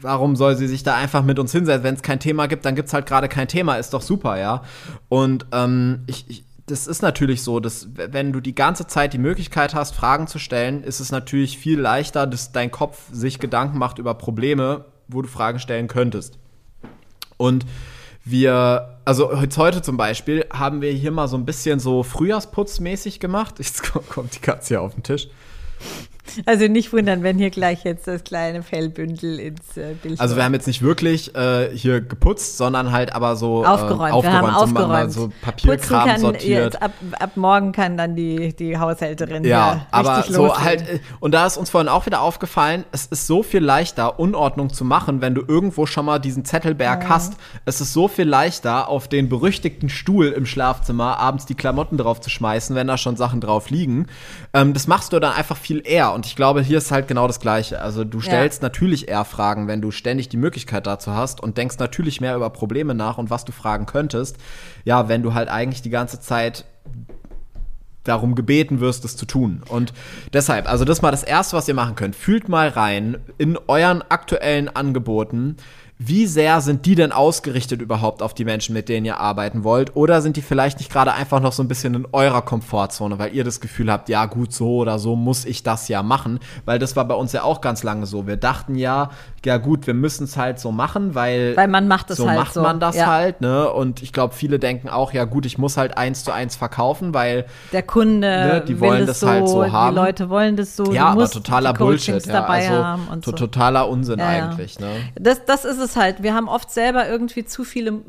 [0.00, 1.84] warum soll sie sich da einfach mit uns hinsetzen?
[1.84, 4.38] Wenn es kein Thema gibt, dann gibt es halt gerade kein Thema, ist doch super,
[4.38, 4.62] ja.
[5.08, 9.18] Und ähm, ich, ich, das ist natürlich so, dass wenn du die ganze Zeit die
[9.18, 13.78] Möglichkeit hast, Fragen zu stellen, ist es natürlich viel leichter, dass dein Kopf sich Gedanken
[13.78, 16.38] macht über Probleme, wo du Fragen stellen könntest.
[17.36, 17.64] Und
[18.24, 23.54] wir, also heute zum Beispiel, haben wir hier mal so ein bisschen so Frühjahrsputzmäßig gemacht.
[23.58, 25.28] Jetzt kommt die Katze hier auf den Tisch.
[26.44, 30.44] Also nicht wundern, wenn hier gleich jetzt das kleine Fellbündel ins äh, Bild Also wir
[30.44, 34.12] haben jetzt nicht wirklich äh, hier geputzt, sondern halt aber so aufgeräumt.
[34.14, 35.12] äh, wir haben so aufgeräumt.
[35.12, 36.74] so Papierkram kann sortiert.
[36.74, 40.64] Jetzt ab, ab morgen kann dann die, die Haushälterin Ja, aber richtig so loslegen.
[40.64, 44.18] halt, äh, und da ist uns vorhin auch wieder aufgefallen, es ist so viel leichter,
[44.18, 47.34] Unordnung zu machen, wenn du irgendwo schon mal diesen Zettelberg hast.
[47.64, 52.20] Es ist so viel leichter, auf den berüchtigten Stuhl im Schlafzimmer abends die Klamotten drauf
[52.20, 54.06] zu schmeißen, wenn da schon Sachen drauf liegen.
[54.52, 56.12] Ähm, das machst du dann einfach viel eher.
[56.16, 57.78] Und ich glaube, hier ist halt genau das Gleiche.
[57.82, 61.76] Also du stellst natürlich eher Fragen, wenn du ständig die Möglichkeit dazu hast und denkst
[61.78, 64.38] natürlich mehr über Probleme nach und was du fragen könntest.
[64.86, 66.64] Ja, wenn du halt eigentlich die ganze Zeit
[68.02, 69.62] darum gebeten wirst, es zu tun.
[69.68, 69.92] Und
[70.32, 72.16] deshalb, also das ist mal das Erste, was ihr machen könnt.
[72.16, 75.58] Fühlt mal rein in euren aktuellen Angeboten.
[75.98, 79.96] Wie sehr sind die denn ausgerichtet überhaupt auf die Menschen, mit denen ihr arbeiten wollt?
[79.96, 83.34] Oder sind die vielleicht nicht gerade einfach noch so ein bisschen in eurer Komfortzone, weil
[83.34, 86.38] ihr das Gefühl habt, ja gut, so oder so muss ich das ja machen?
[86.66, 88.26] Weil das war bei uns ja auch ganz lange so.
[88.26, 89.08] Wir dachten ja,
[89.42, 92.40] ja gut, wir müssen es halt so machen, weil, Weil man macht es so halt
[92.40, 92.60] macht so.
[92.60, 93.06] man das Ja.
[93.06, 93.70] halt, ne?
[93.72, 97.14] Und ich glaube, viele denken auch, ja gut, ich muss halt eins zu eins verkaufen,
[97.14, 99.94] weil Der Kunde Ne, die wollen das das halt so haben.
[99.94, 100.92] Die Leute wollen das so.
[100.92, 102.44] ja, aber totaler Bullshit, ja.
[102.44, 103.32] Also so.
[103.32, 104.26] totaler Unsinn ja.
[104.26, 104.88] eigentlich, ne?
[105.18, 106.24] Das, das ist es halt.
[106.24, 108.02] Wir haben oft selber irgendwie zu viele,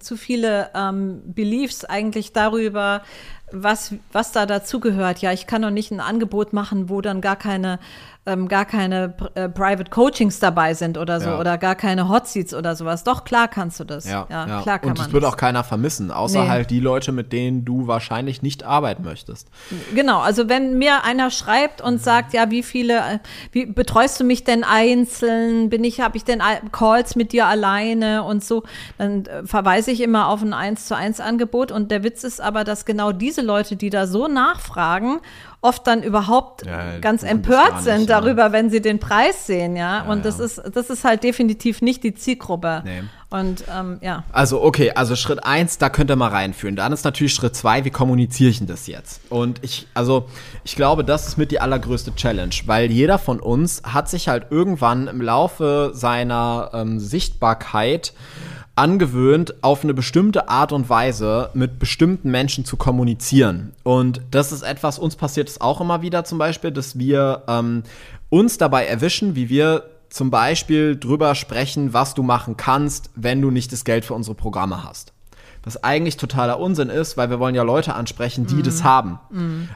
[0.00, 3.02] zu viele ähm, Beliefs eigentlich darüber,
[3.52, 5.20] was, was da dazugehört.
[5.20, 7.78] Ja, ich kann doch nicht ein Angebot machen, wo dann gar keine,
[8.26, 11.40] ähm, gar keine äh, Private Coachings dabei sind oder so Ja.
[11.40, 13.04] oder gar keine Hot Seats oder sowas.
[13.04, 14.04] Doch, klar kannst du das.
[14.06, 14.60] Ja, ja.
[14.62, 15.32] klar kann Und man es wird das.
[15.32, 16.48] auch keiner vermissen, außer Nee.
[16.48, 19.48] halt die Leute, mit denen du wahrscheinlich nicht arbeiten möchtest.
[19.94, 23.18] Genau, also wenn mir einer schreibt und sagt, ja, wie viele, äh,
[23.52, 24.62] wie betreust du mich denn
[25.02, 25.70] einzeln?
[25.70, 28.62] Bin ich, habe ich denn al- Calls mit dir alleine und so,
[28.98, 31.72] dann äh, verweise ich immer auf ein 1 zu 1 Angebot.
[31.72, 35.20] Und der Witz ist aber, dass genau diese Leute, die da so nachfragen,
[35.60, 38.20] oft dann überhaupt Ja, ganz empört gar sind nicht, ja.
[38.20, 40.02] darüber, wenn sie den Preis sehen, ja.
[40.02, 40.44] und das ja.
[40.44, 42.82] ist, das ist halt definitiv nicht die Zielgruppe.
[42.84, 43.02] Nee.
[43.30, 44.24] Und ähm, ja.
[44.32, 46.76] Also, okay, also Schritt eins, da könnt ihr mal reinführen.
[46.76, 49.20] Dann ist natürlich Schritt zwei, wie kommuniziere ich denn das jetzt?
[49.28, 50.28] Und ich, also,
[50.64, 54.46] ich glaube, das ist mit die allergrößte Challenge, weil jeder von uns hat sich halt
[54.50, 58.14] irgendwann im Laufe seiner ähm, Sichtbarkeit
[58.78, 63.72] angewöhnt, auf eine bestimmte Art und Weise mit bestimmten Menschen zu kommunizieren.
[63.82, 67.82] Und das ist etwas, uns passiert es auch immer wieder zum Beispiel, dass wir ähm,
[68.30, 73.50] uns dabei erwischen, wie wir zum Beispiel drüber sprechen, was du machen kannst, wenn du
[73.50, 75.12] nicht das Geld für unsere Programme hast.
[75.64, 79.18] Was eigentlich totaler Unsinn ist, weil wir wollen ja Leute ansprechen, die das haben.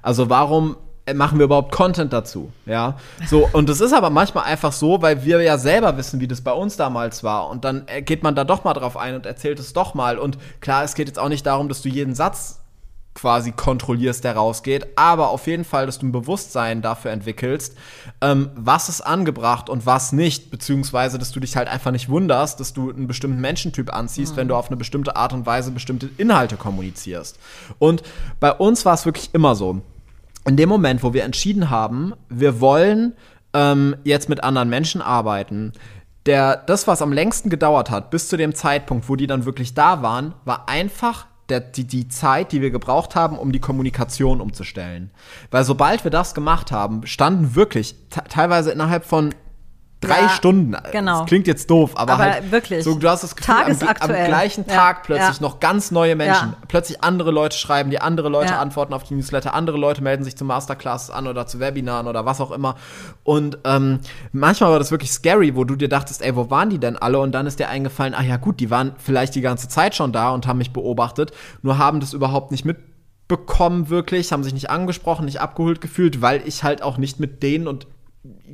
[0.01, 0.77] Also warum
[1.15, 2.53] machen wir überhaupt Content dazu?
[2.67, 6.29] Ja, so und es ist aber manchmal einfach so, weil wir ja selber wissen, wie
[6.29, 9.15] das bei uns damals war und dann äh, geht man da doch mal drauf ein
[9.15, 11.89] und erzählt es doch mal und klar, es geht jetzt auch nicht darum, dass du
[11.89, 12.63] jeden Satz
[13.15, 17.77] quasi kontrollierst, der rausgeht, aber auf jeden Fall, dass du ein Bewusstsein dafür entwickelst,
[18.21, 22.59] ähm, was ist angebracht und was nicht, beziehungsweise, dass du dich halt einfach nicht wunderst,
[22.59, 24.37] dass du einen bestimmten Menschentyp anziehst, mhm.
[24.39, 27.39] wenn du auf eine bestimmte Art und Weise bestimmte Inhalte kommunizierst.
[27.79, 28.03] Und
[28.41, 29.83] bei uns war es wirklich immer so.
[30.45, 33.15] In dem Moment, wo wir entschieden haben, wir wollen
[33.55, 35.73] ähm, jetzt mit anderen Menschen arbeiten,
[36.27, 39.75] der, das, was am längsten gedauert hat, bis zu dem Zeitpunkt, wo die dann wirklich
[39.75, 44.41] da waren, war einfach der, die, die Zeit, die wir gebraucht haben, um die Kommunikation
[44.41, 45.11] umzustellen.
[45.51, 47.97] Weil sobald wir das gemacht haben, standen wirklich
[48.29, 49.35] teilweise innerhalb von
[50.03, 50.77] drei ja, Stunden.
[50.91, 51.21] Genau.
[51.21, 52.85] Das klingt jetzt doof, aber, aber halt wirklich.
[52.85, 55.43] So, du hast das Gefühl, am, am, gleichen Tag ja, plötzlich ja.
[55.43, 56.55] noch ganz neue Menschen.
[56.69, 60.37] Plötzlich andere Leute schreiben, die andere Leute antworten auf die Newsletter, andere Leute melden sich
[60.37, 62.77] zu Masterclasses an oder zu Webinaren oder was auch immer.
[63.25, 64.01] Und ähm,
[64.33, 67.21] manchmal war das wirklich scary, wo du dir dachtest, ey, wo waren die denn alle?
[67.21, 70.13] Und dann ist dir eingefallen, ach ja gut, die waren vielleicht die ganze Zeit schon
[70.13, 74.71] da und haben mich beobachtet, nur haben das überhaupt nicht mitbekommen wirklich, haben sich nicht
[74.71, 77.87] angesprochen, nicht abgeholt gefühlt, weil ich halt auch nicht mit denen und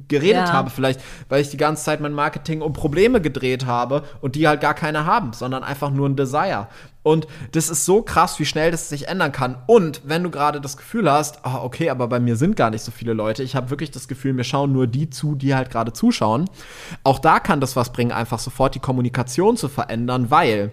[0.09, 0.53] geredet ja.
[0.53, 4.49] habe, vielleicht, weil ich die ganze Zeit mein Marketing um Probleme gedreht habe und die
[4.49, 6.69] halt gar keine haben, sondern einfach nur ein Desire.
[7.03, 9.57] Und das ist so krass, wie schnell das sich ändern kann.
[9.67, 12.83] Und wenn du gerade das Gefühl hast, oh, okay, aber bei mir sind gar nicht
[12.83, 15.71] so viele Leute, ich habe wirklich das Gefühl, mir schauen nur die zu, die halt
[15.71, 16.49] gerade zuschauen.
[17.05, 20.73] Auch da kann das was bringen, einfach sofort die Kommunikation zu verändern, weil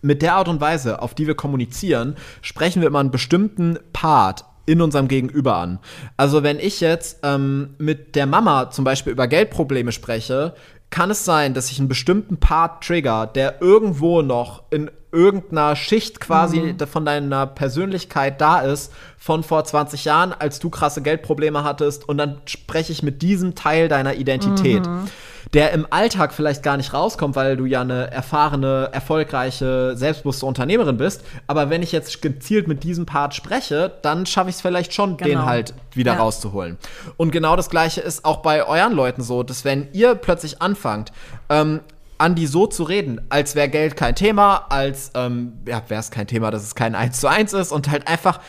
[0.00, 4.44] mit der Art und Weise, auf die wir kommunizieren, sprechen wir immer einen bestimmten Part
[4.68, 5.78] in unserem Gegenüber an.
[6.16, 10.54] Also wenn ich jetzt ähm, mit der Mama zum Beispiel über Geldprobleme spreche,
[10.90, 16.20] kann es sein, dass ich einen bestimmten Part trigger, der irgendwo noch in irgendeiner Schicht
[16.20, 16.86] quasi mhm.
[16.86, 22.18] von deiner Persönlichkeit da ist, von vor 20 Jahren, als du krasse Geldprobleme hattest, und
[22.18, 24.86] dann spreche ich mit diesem Teil deiner Identität.
[24.86, 25.08] Mhm
[25.54, 30.96] der im Alltag vielleicht gar nicht rauskommt, weil du ja eine erfahrene, erfolgreiche, selbstbewusste Unternehmerin
[30.96, 31.24] bist.
[31.46, 35.16] Aber wenn ich jetzt gezielt mit diesem Part spreche, dann schaffe ich es vielleicht schon,
[35.16, 35.28] genau.
[35.28, 36.18] den halt wieder ja.
[36.18, 36.76] rauszuholen.
[37.16, 41.12] Und genau das Gleiche ist auch bei euren Leuten so, dass wenn ihr plötzlich anfangt,
[41.48, 41.80] ähm,
[42.18, 46.10] an die so zu reden, als wäre Geld kein Thema, als ähm, ja, wäre es
[46.10, 48.40] kein Thema, dass es kein 1 zu 1 ist und halt einfach,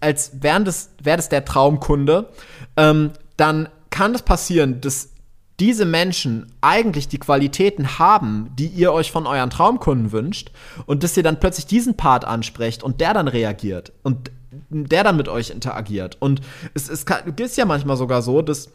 [0.00, 2.28] als wäre das, wär das der Traumkunde,
[2.76, 5.10] ähm, dann kann es das passieren, dass
[5.60, 10.50] diese Menschen eigentlich die Qualitäten haben, die ihr euch von euren Traumkunden wünscht
[10.86, 14.30] und dass ihr dann plötzlich diesen Part ansprecht und der dann reagiert und
[14.70, 16.16] der dann mit euch interagiert.
[16.18, 16.40] Und
[16.74, 18.70] es, es ist ja manchmal sogar so, dass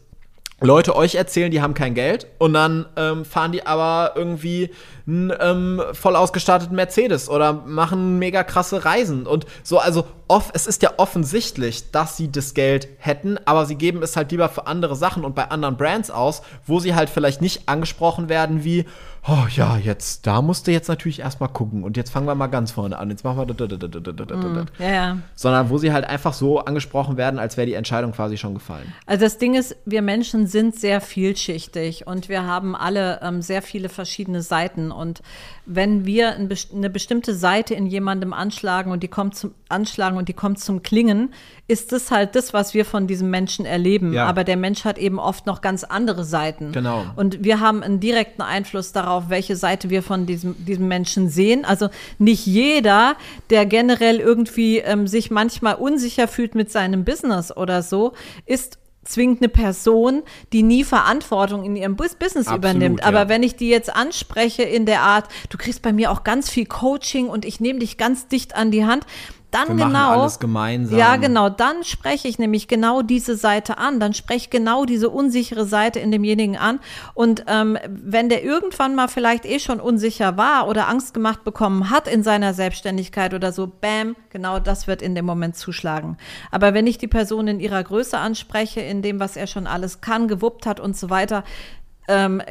[0.60, 4.70] Leute euch erzählen, die haben kein Geld und dann ähm, fahren die aber irgendwie
[5.06, 9.78] einen ähm, voll ausgestatteten Mercedes oder machen mega krasse Reisen und so.
[9.78, 14.16] Also off, es ist ja offensichtlich, dass sie das Geld hätten, aber sie geben es
[14.16, 17.68] halt lieber für andere Sachen und bei anderen Brands aus, wo sie halt vielleicht nicht
[17.68, 18.86] angesprochen werden wie,
[19.28, 22.46] oh ja, jetzt, da musst du jetzt natürlich erstmal gucken und jetzt fangen wir mal
[22.46, 23.10] ganz vorne an.
[23.10, 24.36] Jetzt machen wir.
[24.36, 25.18] Mm, ja, ja.
[25.34, 28.92] Sondern wo sie halt einfach so angesprochen werden, als wäre die Entscheidung quasi schon gefallen.
[29.06, 33.62] Also das Ding ist, wir Menschen sind sehr vielschichtig und wir haben alle ähm, sehr
[33.62, 34.92] viele verschiedene Seiten.
[34.92, 35.22] Und
[35.64, 40.28] wenn wir ein, eine bestimmte Seite in jemandem anschlagen und die kommt zum Anschlagen und
[40.28, 41.32] die kommt zum Klingen,
[41.68, 44.12] ist das halt das, was wir von diesem Menschen erleben.
[44.12, 44.26] Ja.
[44.26, 46.70] Aber der Mensch hat eben oft noch ganz andere Seiten.
[46.70, 47.04] Genau.
[47.16, 51.64] Und wir haben einen direkten Einfluss darauf, welche Seite wir von diesem, diesem Menschen sehen.
[51.64, 53.16] Also nicht jeder,
[53.50, 58.12] der generell irgendwie ähm, sich manchmal unsicher fühlt mit seinem Business oder so,
[58.44, 63.04] ist zwingend eine Person, die nie Verantwortung in ihrem Business Absolut, übernimmt.
[63.04, 63.28] Aber ja.
[63.28, 66.66] wenn ich die jetzt anspreche in der Art, du kriegst bei mir auch ganz viel
[66.66, 69.06] Coaching und ich nehme dich ganz dicht an die Hand,
[69.56, 70.20] dann Wir genau.
[70.20, 70.98] alles gemeinsam.
[70.98, 71.48] Ja, genau.
[71.48, 74.00] Dann spreche ich nämlich genau diese Seite an.
[74.00, 76.80] Dann spreche ich genau diese unsichere Seite in demjenigen an.
[77.14, 81.90] Und ähm, wenn der irgendwann mal vielleicht eh schon unsicher war oder Angst gemacht bekommen
[81.90, 86.16] hat in seiner Selbstständigkeit oder so, bam, genau das wird in dem Moment zuschlagen.
[86.50, 90.00] Aber wenn ich die Person in ihrer Größe anspreche, in dem, was er schon alles
[90.00, 91.44] kann, gewuppt hat und so weiter,
[92.08, 92.42] ähm,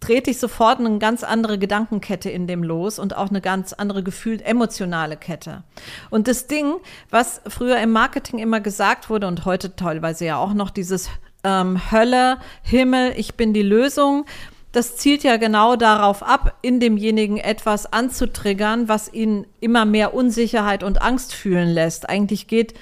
[0.00, 4.02] trete ich sofort eine ganz andere Gedankenkette in dem los und auch eine ganz andere
[4.02, 5.64] gefühlt emotionale Kette.
[6.10, 6.74] Und das Ding,
[7.10, 11.08] was früher im Marketing immer gesagt wurde und heute teilweise ja auch noch dieses
[11.44, 14.24] ähm, Hölle, Himmel, ich bin die Lösung,
[14.72, 20.82] das zielt ja genau darauf ab, in demjenigen etwas anzutriggern, was ihn immer mehr Unsicherheit
[20.82, 22.08] und Angst fühlen lässt.
[22.08, 22.74] Eigentlich geht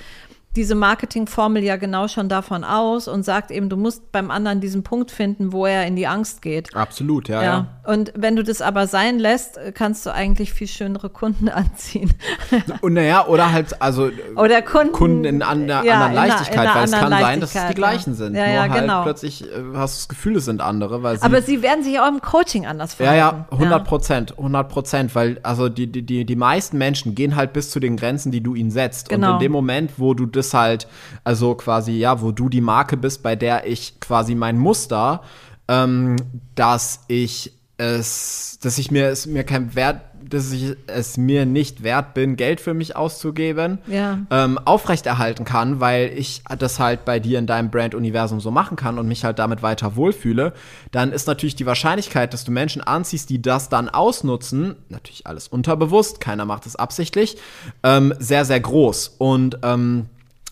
[0.57, 4.83] diese Marketingformel ja genau schon davon aus und sagt eben, du musst beim anderen diesen
[4.83, 6.75] Punkt finden, wo er in die Angst geht.
[6.75, 7.49] Absolut, ja, ja.
[7.49, 7.67] ja.
[7.85, 12.13] Und wenn du das aber sein lässt, kannst du eigentlich viel schönere Kunden anziehen.
[12.81, 16.71] Und naja, oder halt, also oder Kunden, Kunden in einer ja, anderen Leichtigkeit, in einer,
[16.71, 18.35] in einer weil es kann sein, dass es die gleichen sind.
[18.35, 19.03] Ja, ja, Nur halt genau.
[19.03, 21.03] plötzlich äh, hast du das Gefühl, es sind andere.
[21.03, 23.19] Weil sie, aber sie werden sich auch im Coaching anders verhalten.
[23.19, 27.37] Ja, ja, 100 Prozent, 100 Prozent, weil also die, die, die, die meisten Menschen gehen
[27.37, 29.11] halt bis zu den Grenzen, die du ihnen setzt.
[29.11, 29.29] Genau.
[29.29, 30.89] Und in dem Moment, wo du das halt,
[31.25, 35.23] also quasi, ja, wo du die Marke bist, bei der ich quasi mein Muster,
[35.69, 36.17] ähm,
[36.55, 41.83] dass ich es, dass ich mir es mir kein Wert, dass ich es mir nicht
[41.83, 44.19] wert bin, Geld für mich auszugeben, ja.
[44.31, 48.99] ähm, aufrechterhalten kann, weil ich das halt bei dir in deinem Brand-Universum so machen kann
[48.99, 50.53] und mich halt damit weiter wohlfühle,
[50.91, 55.47] dann ist natürlich die Wahrscheinlichkeit, dass du Menschen anziehst, die das dann ausnutzen, natürlich alles
[55.49, 57.37] unterbewusst, keiner macht es absichtlich,
[57.83, 59.17] ähm, sehr, sehr groß.
[59.19, 60.07] Und ähm,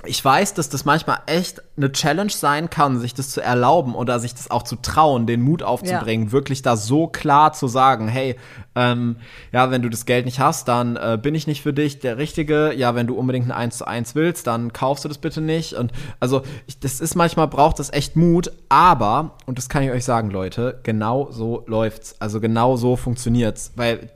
[0.07, 4.21] ich weiß, dass das manchmal echt eine Challenge sein kann, sich das zu erlauben oder
[4.21, 6.33] sich das auch zu trauen, den Mut aufzubringen, ja.
[6.33, 8.37] wirklich da so klar zu sagen, hey,
[8.75, 9.17] ähm,
[9.53, 12.19] ja, wenn du das Geld nicht hast, dann äh, bin ich nicht für dich der
[12.19, 12.73] Richtige.
[12.75, 15.75] Ja, wenn du unbedingt ein 1 zu 1 willst, dann kaufst du das bitte nicht.
[15.75, 19.91] Und also, ich, das ist manchmal braucht das echt Mut, aber, und das kann ich
[19.91, 22.17] euch sagen, Leute, genau so läuft's.
[22.21, 23.73] Also genau so funktioniert's.
[23.77, 24.11] Weil,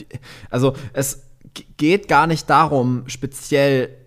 [0.50, 1.24] also es
[1.76, 3.97] geht gar nicht darum, speziell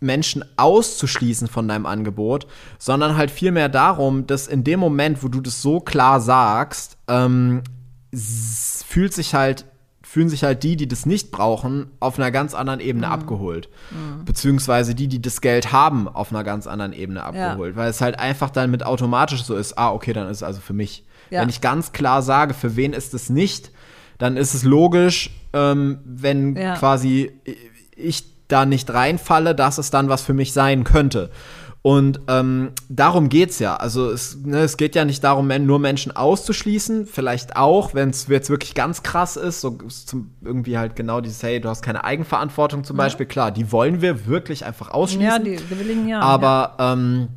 [0.00, 2.46] Menschen auszuschließen von deinem Angebot,
[2.78, 7.62] sondern halt vielmehr darum, dass in dem Moment, wo du das so klar sagst, ähm,
[8.12, 9.64] fühlt sich halt
[10.16, 13.12] fühlen sich halt die, die das nicht brauchen, auf einer ganz anderen Ebene mhm.
[13.12, 13.68] abgeholt.
[13.90, 14.24] Mhm.
[14.24, 17.74] Beziehungsweise die, die das Geld haben, auf einer ganz anderen Ebene abgeholt.
[17.74, 17.76] Ja.
[17.76, 20.60] Weil es halt einfach dann mit automatisch so ist, ah, okay, dann ist es also
[20.60, 21.04] für mich.
[21.28, 21.42] Ja.
[21.42, 23.72] Wenn ich ganz klar sage, für wen ist es nicht,
[24.16, 26.76] dann ist es logisch, ähm, wenn ja.
[26.76, 27.32] quasi
[27.94, 31.30] ich da nicht reinfalle, dass es dann was für mich sein könnte.
[31.86, 33.76] Und ähm, darum geht's ja.
[33.76, 37.06] Also es, ne, es geht ja nicht darum, nur Menschen auszuschließen.
[37.06, 41.44] Vielleicht auch, wenn es jetzt wirklich ganz krass ist, so zum, irgendwie halt genau dieses,
[41.44, 43.04] hey, du hast keine Eigenverantwortung zum ja.
[43.04, 43.26] Beispiel.
[43.26, 45.24] Klar, die wollen wir wirklich einfach ausschließen.
[45.24, 46.18] Ja, die, die will ja.
[46.18, 46.92] Aber ja.
[46.92, 47.28] Ähm,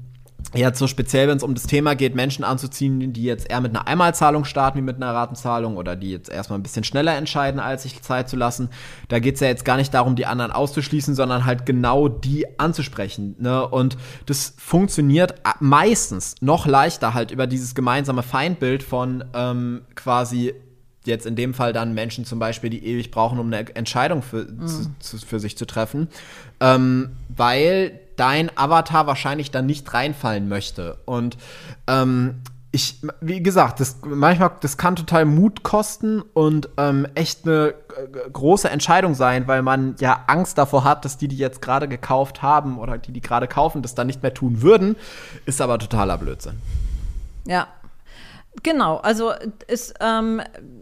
[0.56, 3.76] Jetzt so speziell, wenn es um das Thema geht, Menschen anzuziehen, die jetzt eher mit
[3.76, 7.60] einer Einmalzahlung starten wie mit einer Ratenzahlung oder die jetzt erstmal ein bisschen schneller entscheiden,
[7.60, 8.70] als sich Zeit zu lassen.
[9.10, 12.60] Da geht es ja jetzt gar nicht darum, die anderen auszuschließen, sondern halt genau die
[12.60, 13.36] anzusprechen.
[13.38, 13.68] Ne?
[13.68, 20.56] Und das funktioniert meistens noch leichter halt über dieses gemeinsame Feindbild von ähm, quasi
[21.06, 24.46] jetzt in dem Fall dann Menschen zum Beispiel, die ewig brauchen, um eine Entscheidung für,
[24.46, 24.96] mhm.
[25.00, 26.08] zu, für sich zu treffen,
[26.60, 30.98] ähm, weil dein Avatar wahrscheinlich dann nicht reinfallen möchte.
[31.06, 31.38] Und
[31.88, 37.70] ähm, ich, wie gesagt, das manchmal, das kann total Mut kosten und ähm, echt eine
[37.70, 41.88] äh, große Entscheidung sein, weil man ja Angst davor hat, dass die, die jetzt gerade
[41.88, 44.96] gekauft haben oder die, die gerade kaufen, das dann nicht mehr tun würden,
[45.46, 46.62] ist aber totaler Blödsinn.
[47.46, 47.68] Ja,
[48.64, 49.32] Genau, also
[49.68, 50.42] ist, ähm,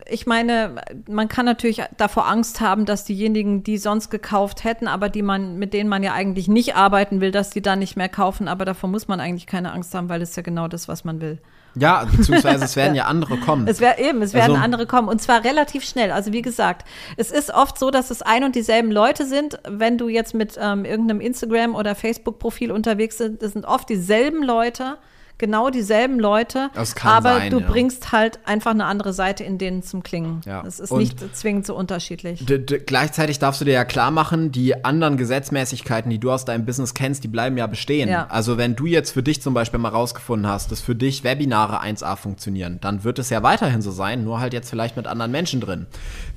[0.10, 0.76] ich meine,
[1.08, 5.58] man kann natürlich davor Angst haben, dass diejenigen, die sonst gekauft hätten, aber die man,
[5.58, 8.48] mit denen man ja eigentlich nicht arbeiten will, dass die dann nicht mehr kaufen.
[8.48, 11.22] Aber davor muss man eigentlich keine Angst haben, weil es ja genau das, was man
[11.22, 11.40] will.
[11.76, 13.68] Ja, beziehungsweise es werden ja andere kommen.
[13.68, 16.12] Es wäre eben, es werden also, andere kommen und zwar relativ schnell.
[16.12, 16.88] Also wie gesagt,
[17.18, 19.60] es ist oft so, dass es ein und dieselben Leute sind.
[19.68, 24.42] Wenn du jetzt mit ähm, irgendeinem Instagram oder Facebook-Profil unterwegs bist, das sind oft dieselben
[24.44, 24.98] Leute
[25.38, 26.69] genau dieselben Leute,
[27.04, 27.67] aber sein, du ja.
[27.67, 30.41] bringst halt einfach eine andere Seite in denen zum Klingen.
[30.45, 30.63] Ja.
[30.65, 32.45] Es ist Und nicht zwingend so unterschiedlich.
[32.86, 36.93] Gleichzeitig darfst du dir ja klar machen, die anderen Gesetzmäßigkeiten, die du aus deinem Business
[36.93, 38.10] kennst, die bleiben ja bestehen.
[38.10, 38.28] Ja.
[38.30, 41.82] Also wenn du jetzt für dich zum Beispiel mal rausgefunden hast, dass für dich Webinare
[41.82, 45.32] 1A funktionieren, dann wird es ja weiterhin so sein, nur halt jetzt vielleicht mit anderen
[45.32, 45.86] Menschen drin.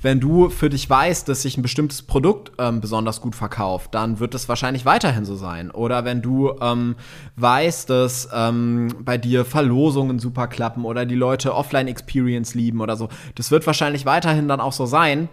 [0.01, 4.19] Wenn du für dich weißt, dass sich ein bestimmtes Produkt ähm, besonders gut verkauft, dann
[4.19, 5.71] wird es wahrscheinlich weiterhin so sein.
[5.71, 6.95] Oder wenn du ähm,
[7.35, 13.09] weißt, dass ähm, bei dir Verlosungen super klappen oder die Leute Offline-Experience lieben oder so.
[13.35, 15.29] Das wird wahrscheinlich weiterhin dann auch so sein.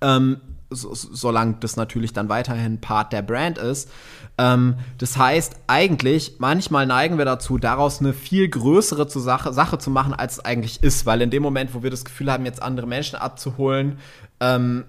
[0.00, 0.40] Ähm,
[0.70, 3.90] so, solange das natürlich dann weiterhin Part der Brand ist.
[4.38, 9.78] Ähm, das heißt, eigentlich, manchmal neigen wir dazu, daraus eine viel größere zu Sache, Sache
[9.78, 12.46] zu machen, als es eigentlich ist, weil in dem Moment, wo wir das Gefühl haben,
[12.46, 13.98] jetzt andere Menschen abzuholen,
[14.40, 14.84] ähm,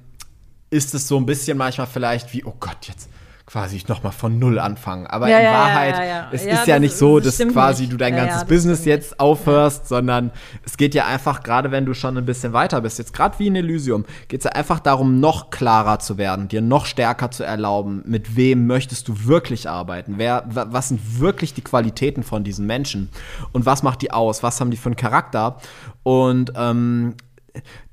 [0.70, 3.10] ist es so ein bisschen manchmal vielleicht wie, oh Gott, jetzt
[3.46, 5.06] quasi nochmal von Null anfangen.
[5.06, 7.94] Aber ja, in ja, Wahrheit, ja, es ist ja nicht so, dass quasi nicht.
[7.94, 10.32] du dein ganzes Business jetzt aufhörst, sondern
[10.66, 13.48] es geht ja einfach, gerade wenn du schon ein bisschen weiter bist, jetzt gerade wie
[13.48, 17.44] in Elysium, geht es ja einfach darum, noch klarer zu werden, dir noch stärker zu
[17.44, 22.66] erlauben, mit wem möchtest du wirklich arbeiten, wer, was sind wirklich die Qualitäten von diesen
[22.66, 23.10] Menschen?
[23.52, 25.58] Und was macht die aus, was haben die für einen Charakter?
[26.04, 27.16] Und ähm,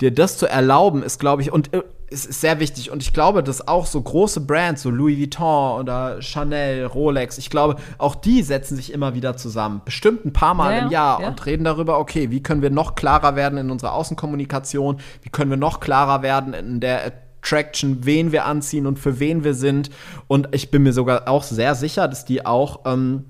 [0.01, 1.71] dir das zu erlauben, ist, glaube ich, und
[2.11, 5.81] es ist sehr wichtig und ich glaube, dass auch so große Brands, so Louis Vuitton
[5.81, 10.55] oder Chanel, Rolex, ich glaube, auch die setzen sich immer wieder zusammen, bestimmt ein paar
[10.55, 11.29] Mal Ja, im Jahr ja.
[11.29, 15.51] und reden darüber, okay, wie können wir noch klarer werden in unserer Außenkommunikation, wie können
[15.51, 19.91] wir noch klarer werden in der Attraction, wen wir anziehen und für wen wir sind.
[20.27, 23.25] Und ich bin mir sogar auch sehr sicher, dass die auch ähm,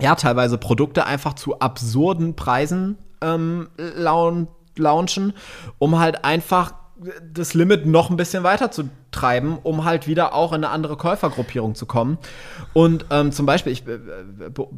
[0.00, 4.48] ja teilweise Produkte einfach zu absurden Preisen ähm, laun
[4.78, 5.32] launchen,
[5.78, 6.74] um halt einfach
[7.32, 10.96] das Limit noch ein bisschen weiter zu treiben, um halt wieder auch in eine andere
[10.96, 12.16] Käufergruppierung zu kommen.
[12.72, 13.98] Und ähm, zum Beispiel, ich, äh,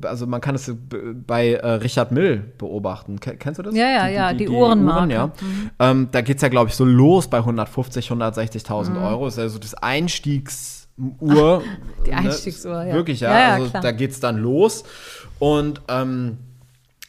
[0.03, 3.21] also man kann es be- bei äh, Richard Mill beobachten.
[3.21, 3.75] Ke- Kennst du das?
[3.77, 5.07] Ja, ja, ja, die Uhrenmarke.
[5.07, 5.11] Mhm.
[5.11, 5.31] ja.
[5.79, 8.97] Ähm, da geht's ja, glaube ich, so los bei 150, 160.000 Mhm.
[8.97, 9.27] Euro.
[9.29, 10.89] Ist ja so das Einstiegsuhr.
[12.07, 12.17] Die ne?
[12.17, 12.95] Einstiegsuhr, ja.
[12.95, 13.31] Wirklich, ja.
[13.33, 13.83] Ja, ja, also klar.
[13.83, 14.85] da geht's dann los.
[15.39, 16.39] Und ähm,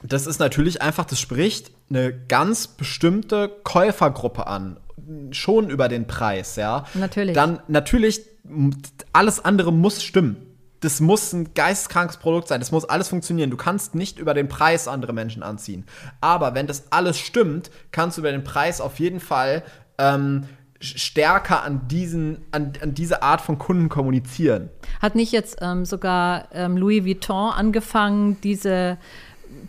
[0.03, 4.77] das ist natürlich einfach, das spricht eine ganz bestimmte Käufergruppe an.
[5.31, 6.85] Schon über den Preis, ja.
[6.93, 7.35] Natürlich.
[7.35, 8.21] Dann natürlich,
[9.13, 10.45] alles andere muss stimmen.
[10.81, 12.61] Das muss ein geisteskrankes Produkt sein.
[12.61, 13.49] Das muss alles funktionieren.
[13.49, 15.85] Du kannst nicht über den Preis andere Menschen anziehen.
[16.21, 19.63] Aber wenn das alles stimmt, kannst du über den Preis auf jeden Fall
[19.97, 20.45] ähm,
[20.79, 24.69] stärker an, diesen, an, an diese Art von Kunden kommunizieren.
[25.01, 28.97] Hat nicht jetzt ähm, sogar ähm, Louis Vuitton angefangen, diese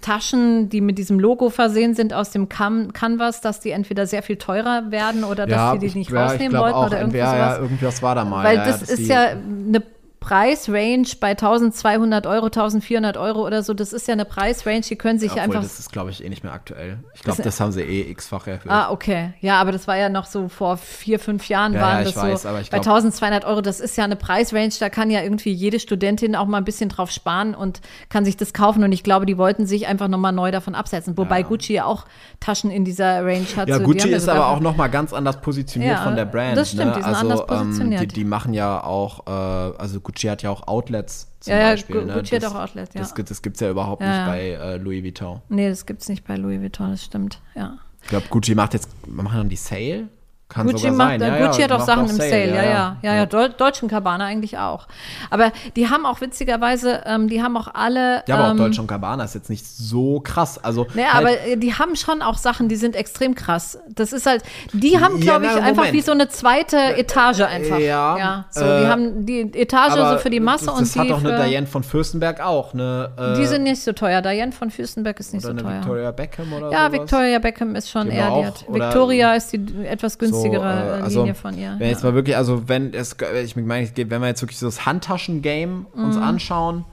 [0.00, 4.22] Taschen, die mit diesem Logo versehen sind aus dem Can Canvas, dass die entweder sehr
[4.22, 7.34] viel teurer werden oder dass die die nicht ja, rausnehmen wollten auch, oder irgendwie sowas?
[7.34, 8.44] Ja, irgendwas war da mal.
[8.44, 9.82] Weil ja, das ist ja eine
[10.20, 13.72] Preisrange bei 1200 Euro, 1400 Euro oder so.
[13.74, 15.62] Das ist ja eine Preisrange, die können sich Obwohl, einfach.
[15.62, 16.98] das ist, glaube ich, eh nicht mehr aktuell.
[17.14, 18.70] Ich glaube, Das- das haben sie eh x-fach erhöht.
[18.70, 19.32] Ah, okay.
[19.40, 22.10] Ja, aber das war ja noch so vor vier, fünf Jahren Ja, waren ja, das
[22.10, 22.48] ich weiß, so.
[22.50, 25.52] aber ich bei glaub- 1200 Euro, das ist ja eine Preisrange, da kann ja irgendwie
[25.52, 28.84] jede Studentin auch mal ein bisschen drauf sparen und kann sich das kaufen.
[28.84, 31.16] Und ich glaube, die wollten sich einfach nochmal neu davon absetzen.
[31.16, 31.46] Wobei Ja.
[31.46, 32.04] Gucci ja auch
[32.40, 33.68] Taschen in dieser Range hat.
[33.68, 36.26] Ja, so, Gucci ja ist aber auch noch mal ganz anders positioniert Ja, von der
[36.26, 36.58] Brand.
[36.58, 36.92] das stimmt, ne?
[36.98, 38.02] die sind also, anders positioniert.
[38.02, 41.70] Ähm, die, die machen ja auch, äh, also Gucci hat ja auch Outlets zum Ja,
[41.70, 42.04] Beispiel.
[42.04, 42.14] Ne?
[42.14, 43.00] Gucci hat das, auch Outlets, ja.
[43.00, 45.40] Das, gibt- das gibt's ja überhaupt Ja, nicht bei äh, Louis Vuitton.
[45.48, 47.40] Nee, das gibt's nicht bei Louis Vuitton, das stimmt.
[47.54, 47.78] Ja.
[48.02, 50.08] Ich glaube, Gucci macht jetzt, machen dann die Sale?
[50.50, 52.62] Kann Gucci macht, äh, Ja, Gucci ja, hat auch Sachen im Sale, ja, ja.
[52.62, 53.26] Ja, ja, ja.
[53.26, 54.86] Deu Deutschen Cabana eigentlich auch.
[55.30, 58.22] Aber die haben auch witzigerweise, ähm, die haben auch alle.
[58.26, 60.58] Ja, aber auch ähm, Deutsche und Gabbana ist jetzt nicht so krass.
[60.62, 63.78] Also, Naja, halt, aber äh, die haben schon auch Sachen, die sind extrem krass.
[63.88, 64.42] Das ist halt,
[64.72, 65.92] die haben, Ja, glaube ich, na, einfach Moment.
[65.94, 67.78] wie so eine zweite Etage einfach.
[67.78, 70.98] ja, so, äh, die haben die Etage so für die Masse das, und das die
[70.98, 72.74] hat doch für, eine Diane von Fürstenberg auch.
[72.74, 74.20] Eine, äh, die sind nicht so teuer.
[74.20, 75.76] Diane von Fürstenberg ist nicht so teuer.
[75.80, 76.92] Victoria Beckham oder ja, sowas.
[77.00, 80.39] Victoria Beckham ist schon eher, haben die auch- hat, Victoria ist die etwas günstigere So,
[80.44, 81.74] äh, äh, also, Linie von ihr.
[81.78, 84.86] Wenn jetzt mal wirklich, also wenn es, ich meine, wenn wir jetzt wirklich so das
[84.86, 86.22] Handtaschen-Game uns Mhm.
[86.22, 86.84] anschauen,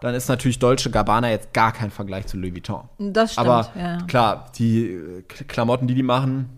[0.00, 2.82] dann ist natürlich Dolce Gabbana jetzt gar kein Vergleich zu Louis Vuitton.
[2.98, 3.98] Das stimmt, Aber ja.
[4.06, 6.50] klar, die äh, Klamotten, die die machen,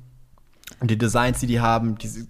[0.78, 2.26] und die Designs, die die haben, diese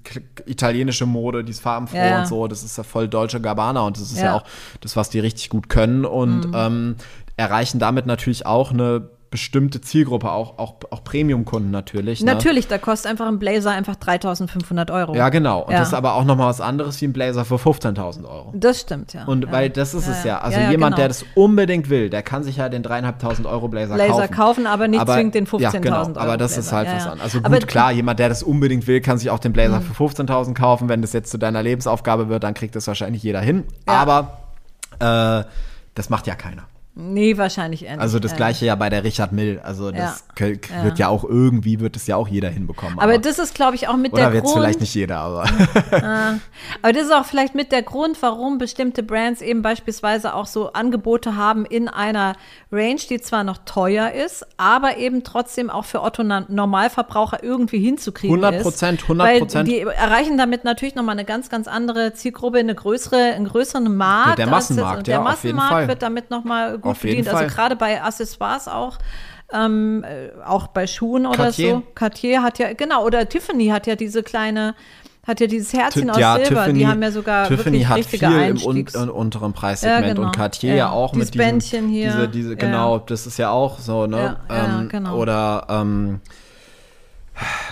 [0.47, 2.21] italienische Mode, dieses farbenfroh Ja, ja.
[2.21, 4.31] und so, das ist ja voll Dolce Gabbana und das ist ja, Ja.
[4.33, 4.37] Mhm.
[4.39, 4.45] auch
[4.81, 6.97] das, was die richtig gut können und ähm,
[7.37, 12.21] erreichen damit natürlich auch eine bestimmte Zielgruppe, auch, auch, auch Premium-Kunden natürlich.
[12.21, 12.35] ne?
[12.35, 15.15] Natürlich, da kostet einfach ein Blazer einfach 3500 Euro.
[15.15, 15.61] Ja, genau.
[15.63, 15.79] Und Ja.
[15.79, 18.53] das ist aber auch noch mal was anderes wie ein Blazer für 15.000 Euro.
[18.57, 19.25] Das stimmt, ja.
[19.27, 19.53] Und ja.
[19.53, 20.39] weil das ist Ja, es ja.
[20.41, 20.97] Also jemand, genau.
[20.97, 24.35] der das unbedingt will, der kann sich ja den dreieinhalbtausend Euro Blazer, Blazer kaufen.
[24.35, 25.99] kaufen, aber nicht zwingend den 15.000 ja, genau.
[26.01, 26.77] Euro Aber das ist Blazer.
[26.77, 27.13] halt Ja, was ja.
[27.13, 27.21] an.
[27.21, 29.85] Also gut, Aber- klar, jemand, der das unbedingt will, kann sich auch den Blazer Mhm.
[29.85, 30.89] für 15.000 kaufen.
[30.89, 33.63] Wenn das jetzt zu deiner Lebensaufgabe wird, dann kriegt das wahrscheinlich jeder hin.
[33.87, 34.39] Aber
[34.99, 35.45] äh,
[35.95, 36.63] das macht ja keiner.
[36.95, 38.01] Nee, wahrscheinlich eher nicht.
[38.01, 38.37] Also das ja.
[38.37, 39.61] gleiche ja bei der Richard Mill.
[39.63, 40.85] Also das Ja.
[40.85, 42.99] wird ja auch irgendwie, wird es ja auch jeder hinbekommen.
[42.99, 44.63] Aber das ist, glaube ich, auch mit oder der wird es Grund.
[44.65, 45.45] vielleicht nicht jeder, aber
[46.83, 50.73] Aber das ist auch vielleicht mit der Grund, warum bestimmte Brands eben beispielsweise auch so
[50.73, 52.35] Angebote haben in einer
[52.73, 58.35] Range, die zwar noch teuer ist, aber eben trotzdem auch für Otto Normalverbraucher irgendwie hinzukriegen
[58.37, 58.63] 100 ist.
[58.63, 59.69] Prozent, 100 Weil Prozent.
[59.69, 64.39] die erreichen damit natürlich nochmal eine ganz, ganz andere Zielgruppe, eine größere, einen größeren Markt.
[64.41, 65.89] Ja, der als jetzt- Massenmarkt, der ja, auf jeden Massenmarkt Fall.
[65.89, 67.29] wird damit nochmal gut Auf bedient.
[67.29, 68.99] Also gerade bei Accessoires auch.
[69.53, 71.71] Ähm, äh, auch bei Schuhen oder Cartier.
[71.75, 71.83] so.
[71.97, 74.77] Cartier hat ja, genau, oder Tiffany hat ja diese kleine,
[75.27, 76.49] hat ja dieses Herzchen aus ja, Silber.
[76.67, 80.07] Tiffany, die haben ja sogar Tiffany wirklich hat richtige viel im un un unteren Preissegment
[80.07, 80.27] Ja, genau.
[80.29, 80.91] und Cartier ja, Ja.
[80.91, 82.13] auch Dieses mit diesem, Bändchen hier.
[82.13, 84.37] diese, diese genau, das ist ja auch so, ne?
[84.49, 85.17] Ähm, genau.
[85.17, 86.21] Oder ähm,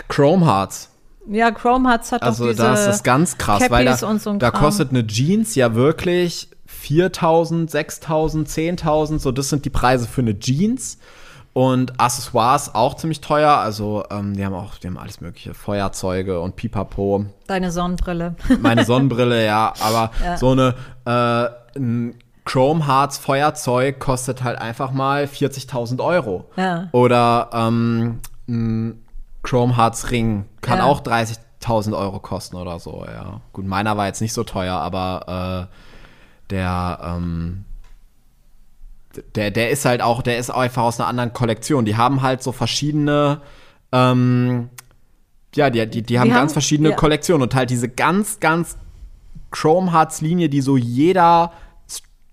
[0.08, 0.90] Chrome Hearts.
[1.30, 4.08] ja, Chrome Hearts hat Also doch diese da ist das ganz krass, weil Cappies da,
[4.08, 8.46] und so da kostet eine Jeans ja wirklich 4.000, 6.000,
[8.80, 10.98] 10.000, so das sind die Preise für eine Jeans.
[11.54, 16.40] Und Accessoires auch ziemlich teuer, also ähm, die haben auch, die haben alles mögliche, Feuerzeuge
[16.40, 17.24] und Pipapo.
[17.48, 18.36] deine Sonnenbrille.
[18.60, 20.36] meine Sonnenbrille, ja, aber Ja.
[20.36, 22.14] so eine äh, ein
[22.44, 26.44] Chrome Hearts Feuerzeug kostet halt einfach mal 40.000 Euro.
[26.56, 26.88] Ja.
[26.92, 29.02] Oder ähm, ein
[29.42, 30.84] Chrome Hearts Ring kann Ja.
[30.84, 33.40] auch 30 1000 Euro kosten oder so, ja.
[33.52, 35.87] Gut, meiner war jetzt nicht so teuer, aber äh,
[36.50, 37.64] der, ähm,
[39.34, 41.84] der, der ist halt auch, der ist einfach aus einer anderen Kollektion.
[41.84, 43.40] Die haben halt so verschiedene,
[43.92, 44.68] ähm,
[45.54, 46.96] ja, die, die, die haben Die ganz haben- verschiedene ja.
[46.96, 48.76] Kollektionen und halt diese ganz, ganz
[49.50, 51.52] Chrome Hearts Linie, die so jeder,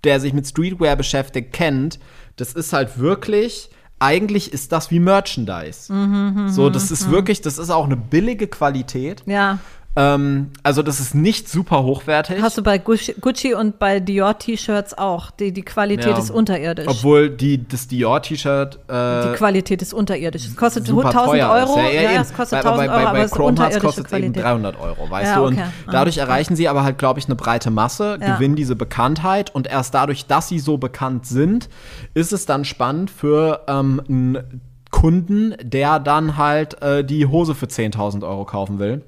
[0.04, 2.00] der sich mit Streetwear beschäftigt, kennt,
[2.36, 5.92] das ist halt wirklich, eigentlich ist das wie Merchandise.
[5.92, 9.24] Mhm, so, das ist wirklich, das ist auch eine billige Qualität.
[9.26, 9.60] Ja.
[9.98, 12.42] Ähm, also das ist nicht super hochwertig.
[12.42, 15.32] Hast du bei Gucci, und bei Dior T-Shirts auch.
[15.32, 16.18] Die, die Qualität Ja.
[16.18, 16.88] ist unterirdisch.
[16.88, 20.46] Obwohl die, das Dior-T-Shirt äh, die Qualität ist unterirdisch.
[20.46, 21.78] Es kostet super 1000 teuer Euro.
[21.80, 24.06] Ja, ja, ja, es kostet Bei- 1000 bei, Euro, bei, aber bei Chrome Hearts kostet
[24.08, 24.44] es eben Qualität.
[24.44, 25.46] 300 Euro, weißt Ja, du?
[25.46, 25.64] Und okay.
[25.88, 26.28] Ah, dadurch okay.
[26.30, 30.26] erreichen sie aber halt, glaube ich, eine breite Masse, gewinnen diese Bekanntheit und erst dadurch,
[30.26, 31.70] dass sie so bekannt sind,
[32.14, 37.66] ist es dann spannend für ähm, einen Kunden, der dann halt äh, die Hose für
[37.68, 39.02] 10.000 Euro kaufen will.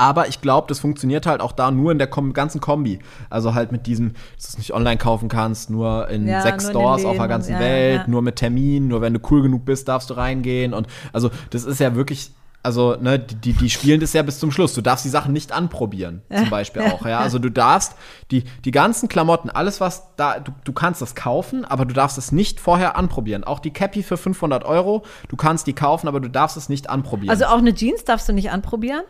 [0.00, 3.00] Aber ich glaube, das funktioniert halt auch da nur in der Kom ganzen Kombi.
[3.28, 6.64] Also halt mit diesem, dass du es nicht online kaufen kannst, nur in Ja, sechs
[6.64, 8.08] nur in Stores auf Läden der ganzen ja, Welt, ja.
[8.08, 10.72] nur mit Termin, nur wenn du cool genug bist, darfst du reingehen.
[10.72, 12.30] Und also das ist ja wirklich,
[12.62, 14.74] also ne, die, die- die spielen das ja bis zum Schluss.
[14.74, 17.04] Du darfst die Sachen nicht anprobieren, zum Beispiel auch.
[17.06, 17.94] Ja, also du darfst
[18.30, 22.16] die, die ganzen Klamotten, alles was da, du, du kannst das kaufen, aber du darfst
[22.18, 23.44] es nicht vorher anprobieren.
[23.44, 26.88] Auch die Cappy für 500 Euro, du kannst die kaufen, aber du darfst es nicht
[26.88, 27.30] anprobieren.
[27.30, 29.02] Also auch eine Jeans darfst du nicht anprobieren?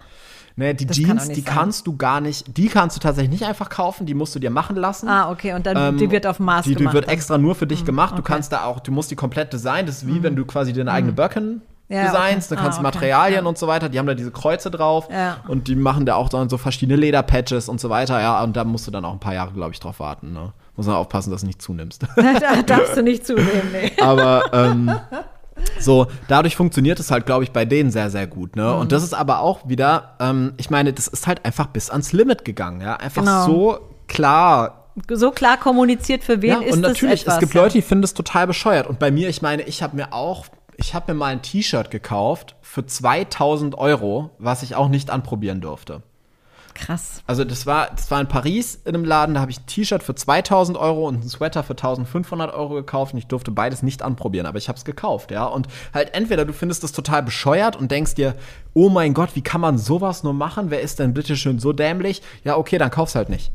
[0.56, 1.54] Ne, die Das kann Jeans, nicht die sein.
[1.54, 4.50] kannst du gar nicht, die kannst du tatsächlich nicht einfach kaufen, die musst du dir
[4.50, 5.08] machen lassen.
[5.08, 5.54] Ah, okay.
[5.54, 6.92] Und dann Ähm, die wird auf Maß die, gemacht.
[6.92, 7.14] Die wird dann.
[7.14, 8.12] extra nur für dich gemacht.
[8.12, 8.30] Du okay.
[8.32, 8.34] Mhm.
[8.34, 9.86] kannst da auch, du musst die komplett designen.
[9.86, 12.50] Das ist wie wenn du quasi deine eigene Birkin Ja, designst.
[12.50, 12.56] okay.
[12.56, 12.96] Dann kannst du Ah, okay.
[12.98, 13.48] Materialien Ja.
[13.48, 13.88] und so weiter.
[13.88, 15.08] Die haben da diese Kreuze drauf.
[15.10, 15.38] Ja.
[15.48, 18.20] Und die machen da auch dann so verschiedene Lederpatches und so weiter.
[18.20, 20.32] Ja, und da musst du dann auch ein paar Jahre, glaube ich, drauf warten.
[20.32, 20.52] Ne?
[20.76, 22.02] Muss man aufpassen, dass du nicht zunimmst.
[22.16, 23.92] da darfst du nicht zunehmen, nee.
[24.02, 24.90] aber ähm,
[25.78, 28.56] so, dadurch funktioniert es halt, glaube ich, bei denen sehr, sehr gut.
[28.56, 28.62] Ne?
[28.64, 28.78] Mhm.
[28.80, 32.12] Und das ist aber auch wieder, ähm, ich meine, das ist halt einfach bis ans
[32.12, 32.80] Limit gegangen.
[32.80, 32.96] Ja?
[32.96, 33.46] Einfach Genau.
[33.46, 37.34] so klar So klar kommuniziert, für wen ja, ist und natürlich, das etwas.
[37.34, 38.86] es gibt Leute, die finden das total bescheuert.
[38.88, 40.46] Und bei mir, ich meine, ich habe mir auch,
[40.76, 45.60] ich habe mir mal ein T-Shirt gekauft für 2000 Euro, was ich auch nicht anprobieren
[45.60, 46.02] durfte.
[46.80, 47.22] Krass.
[47.26, 50.02] Also das war, das war in Paris in einem Laden, da habe ich ein T-Shirt
[50.02, 54.02] für 2000 Euro und ein Sweater für 1500 Euro gekauft und ich durfte beides nicht
[54.02, 55.44] anprobieren, aber ich habe es gekauft, ja.
[55.44, 58.34] Und halt entweder du findest das total bescheuert und denkst dir,
[58.72, 60.70] oh mein Gott, wie kann man sowas nur machen?
[60.70, 62.22] Wer ist denn bitte schön so dämlich?
[62.44, 63.52] Ja, okay, dann kauf's halt nicht.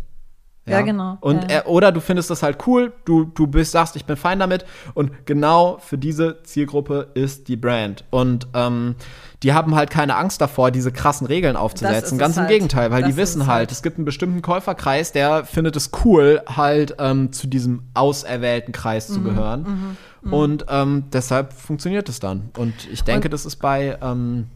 [0.67, 1.17] Ja, genau.
[1.21, 1.59] Und Ja.
[1.59, 4.65] äh, oder du findest das halt cool, du, du bist, sagst, ich bin fein damit.
[4.95, 8.03] Und genau für diese Zielgruppe ist die Brand.
[8.09, 8.95] Und ähm,
[9.43, 12.17] die haben halt keine Angst davor, diese krassen Regeln aufzusetzen.
[12.17, 12.49] Ganz im halt.
[12.51, 13.71] Gegenteil, weil Das die wissen halt, halt.
[13.71, 19.09] es gibt einen bestimmten Käuferkreis, der findet es cool, halt ähm, zu diesem auserwählten Kreis
[19.09, 19.97] Mhm, zu gehören.
[20.31, 22.49] Und ähm, deshalb funktioniert es dann.
[22.57, 24.47] Und ich denke, das ist bei ähm,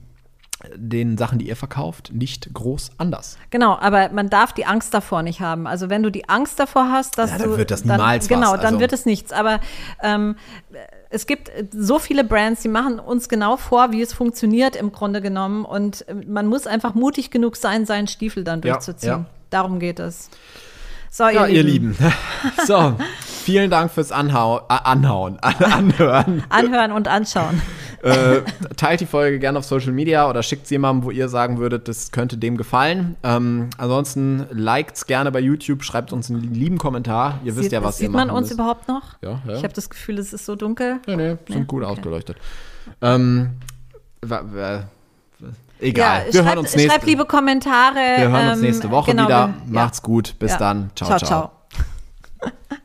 [0.75, 3.37] den Sachen, die ihr verkauft, nicht groß anders.
[3.49, 5.67] Genau, aber man darf die Angst davor nicht haben.
[5.67, 8.25] Also wenn du die Angst davor hast, dass Ja, dann du wird das dann, niemals
[8.25, 8.27] was.
[8.29, 9.31] genau, dann Also- wird es nichts.
[9.31, 9.61] Aber
[10.03, 10.35] ähm,
[11.09, 15.21] es gibt so viele Brands, die machen uns genau vor, wie es funktioniert im Grunde
[15.21, 15.63] genommen.
[15.65, 19.09] Und äh, man muss einfach mutig genug sein, seinen Stiefel dann Ja, durchzuziehen.
[19.11, 19.25] ja.
[19.49, 20.29] Darum geht es.
[21.11, 21.95] So, Ja, ihr Lieben.
[22.65, 22.95] So,
[23.43, 26.43] vielen Dank fürs Anhau äh, Anhauen, an Anhören.
[26.49, 27.61] Anhören und anschauen.
[28.01, 28.41] äh,
[28.77, 31.87] teilt die Folge gerne auf Social Media oder schickt sie jemandem, wo ihr sagen würdet,
[31.89, 33.17] das könnte dem gefallen.
[33.23, 37.39] Ähm, ansonsten liked's gerne bei YouTube, schreibt uns einen lieben Kommentar.
[37.43, 38.53] Ihr wisst Sieht, ja, was ihr sieht man uns müsst.
[38.53, 39.17] überhaupt noch?
[39.21, 39.53] Ja, ja.
[39.55, 40.99] Ich habe das Gefühl, es ist so dunkel.
[41.07, 41.63] Nee, nee, sind Nee?
[41.65, 41.91] gut Okay.
[41.91, 42.37] ausgeleuchtet.
[43.01, 43.49] Ähm,
[45.79, 47.95] egal, Ja, wir schreibt, hören uns nächste, schreibt liebe Kommentare.
[48.17, 49.53] wir hören uns ähm, nächste Woche genau, wieder.
[49.67, 50.91] Macht's gut, bis dann.
[50.95, 51.17] ciao.
[51.17, 51.19] ciao.
[51.19, 51.51] ciao.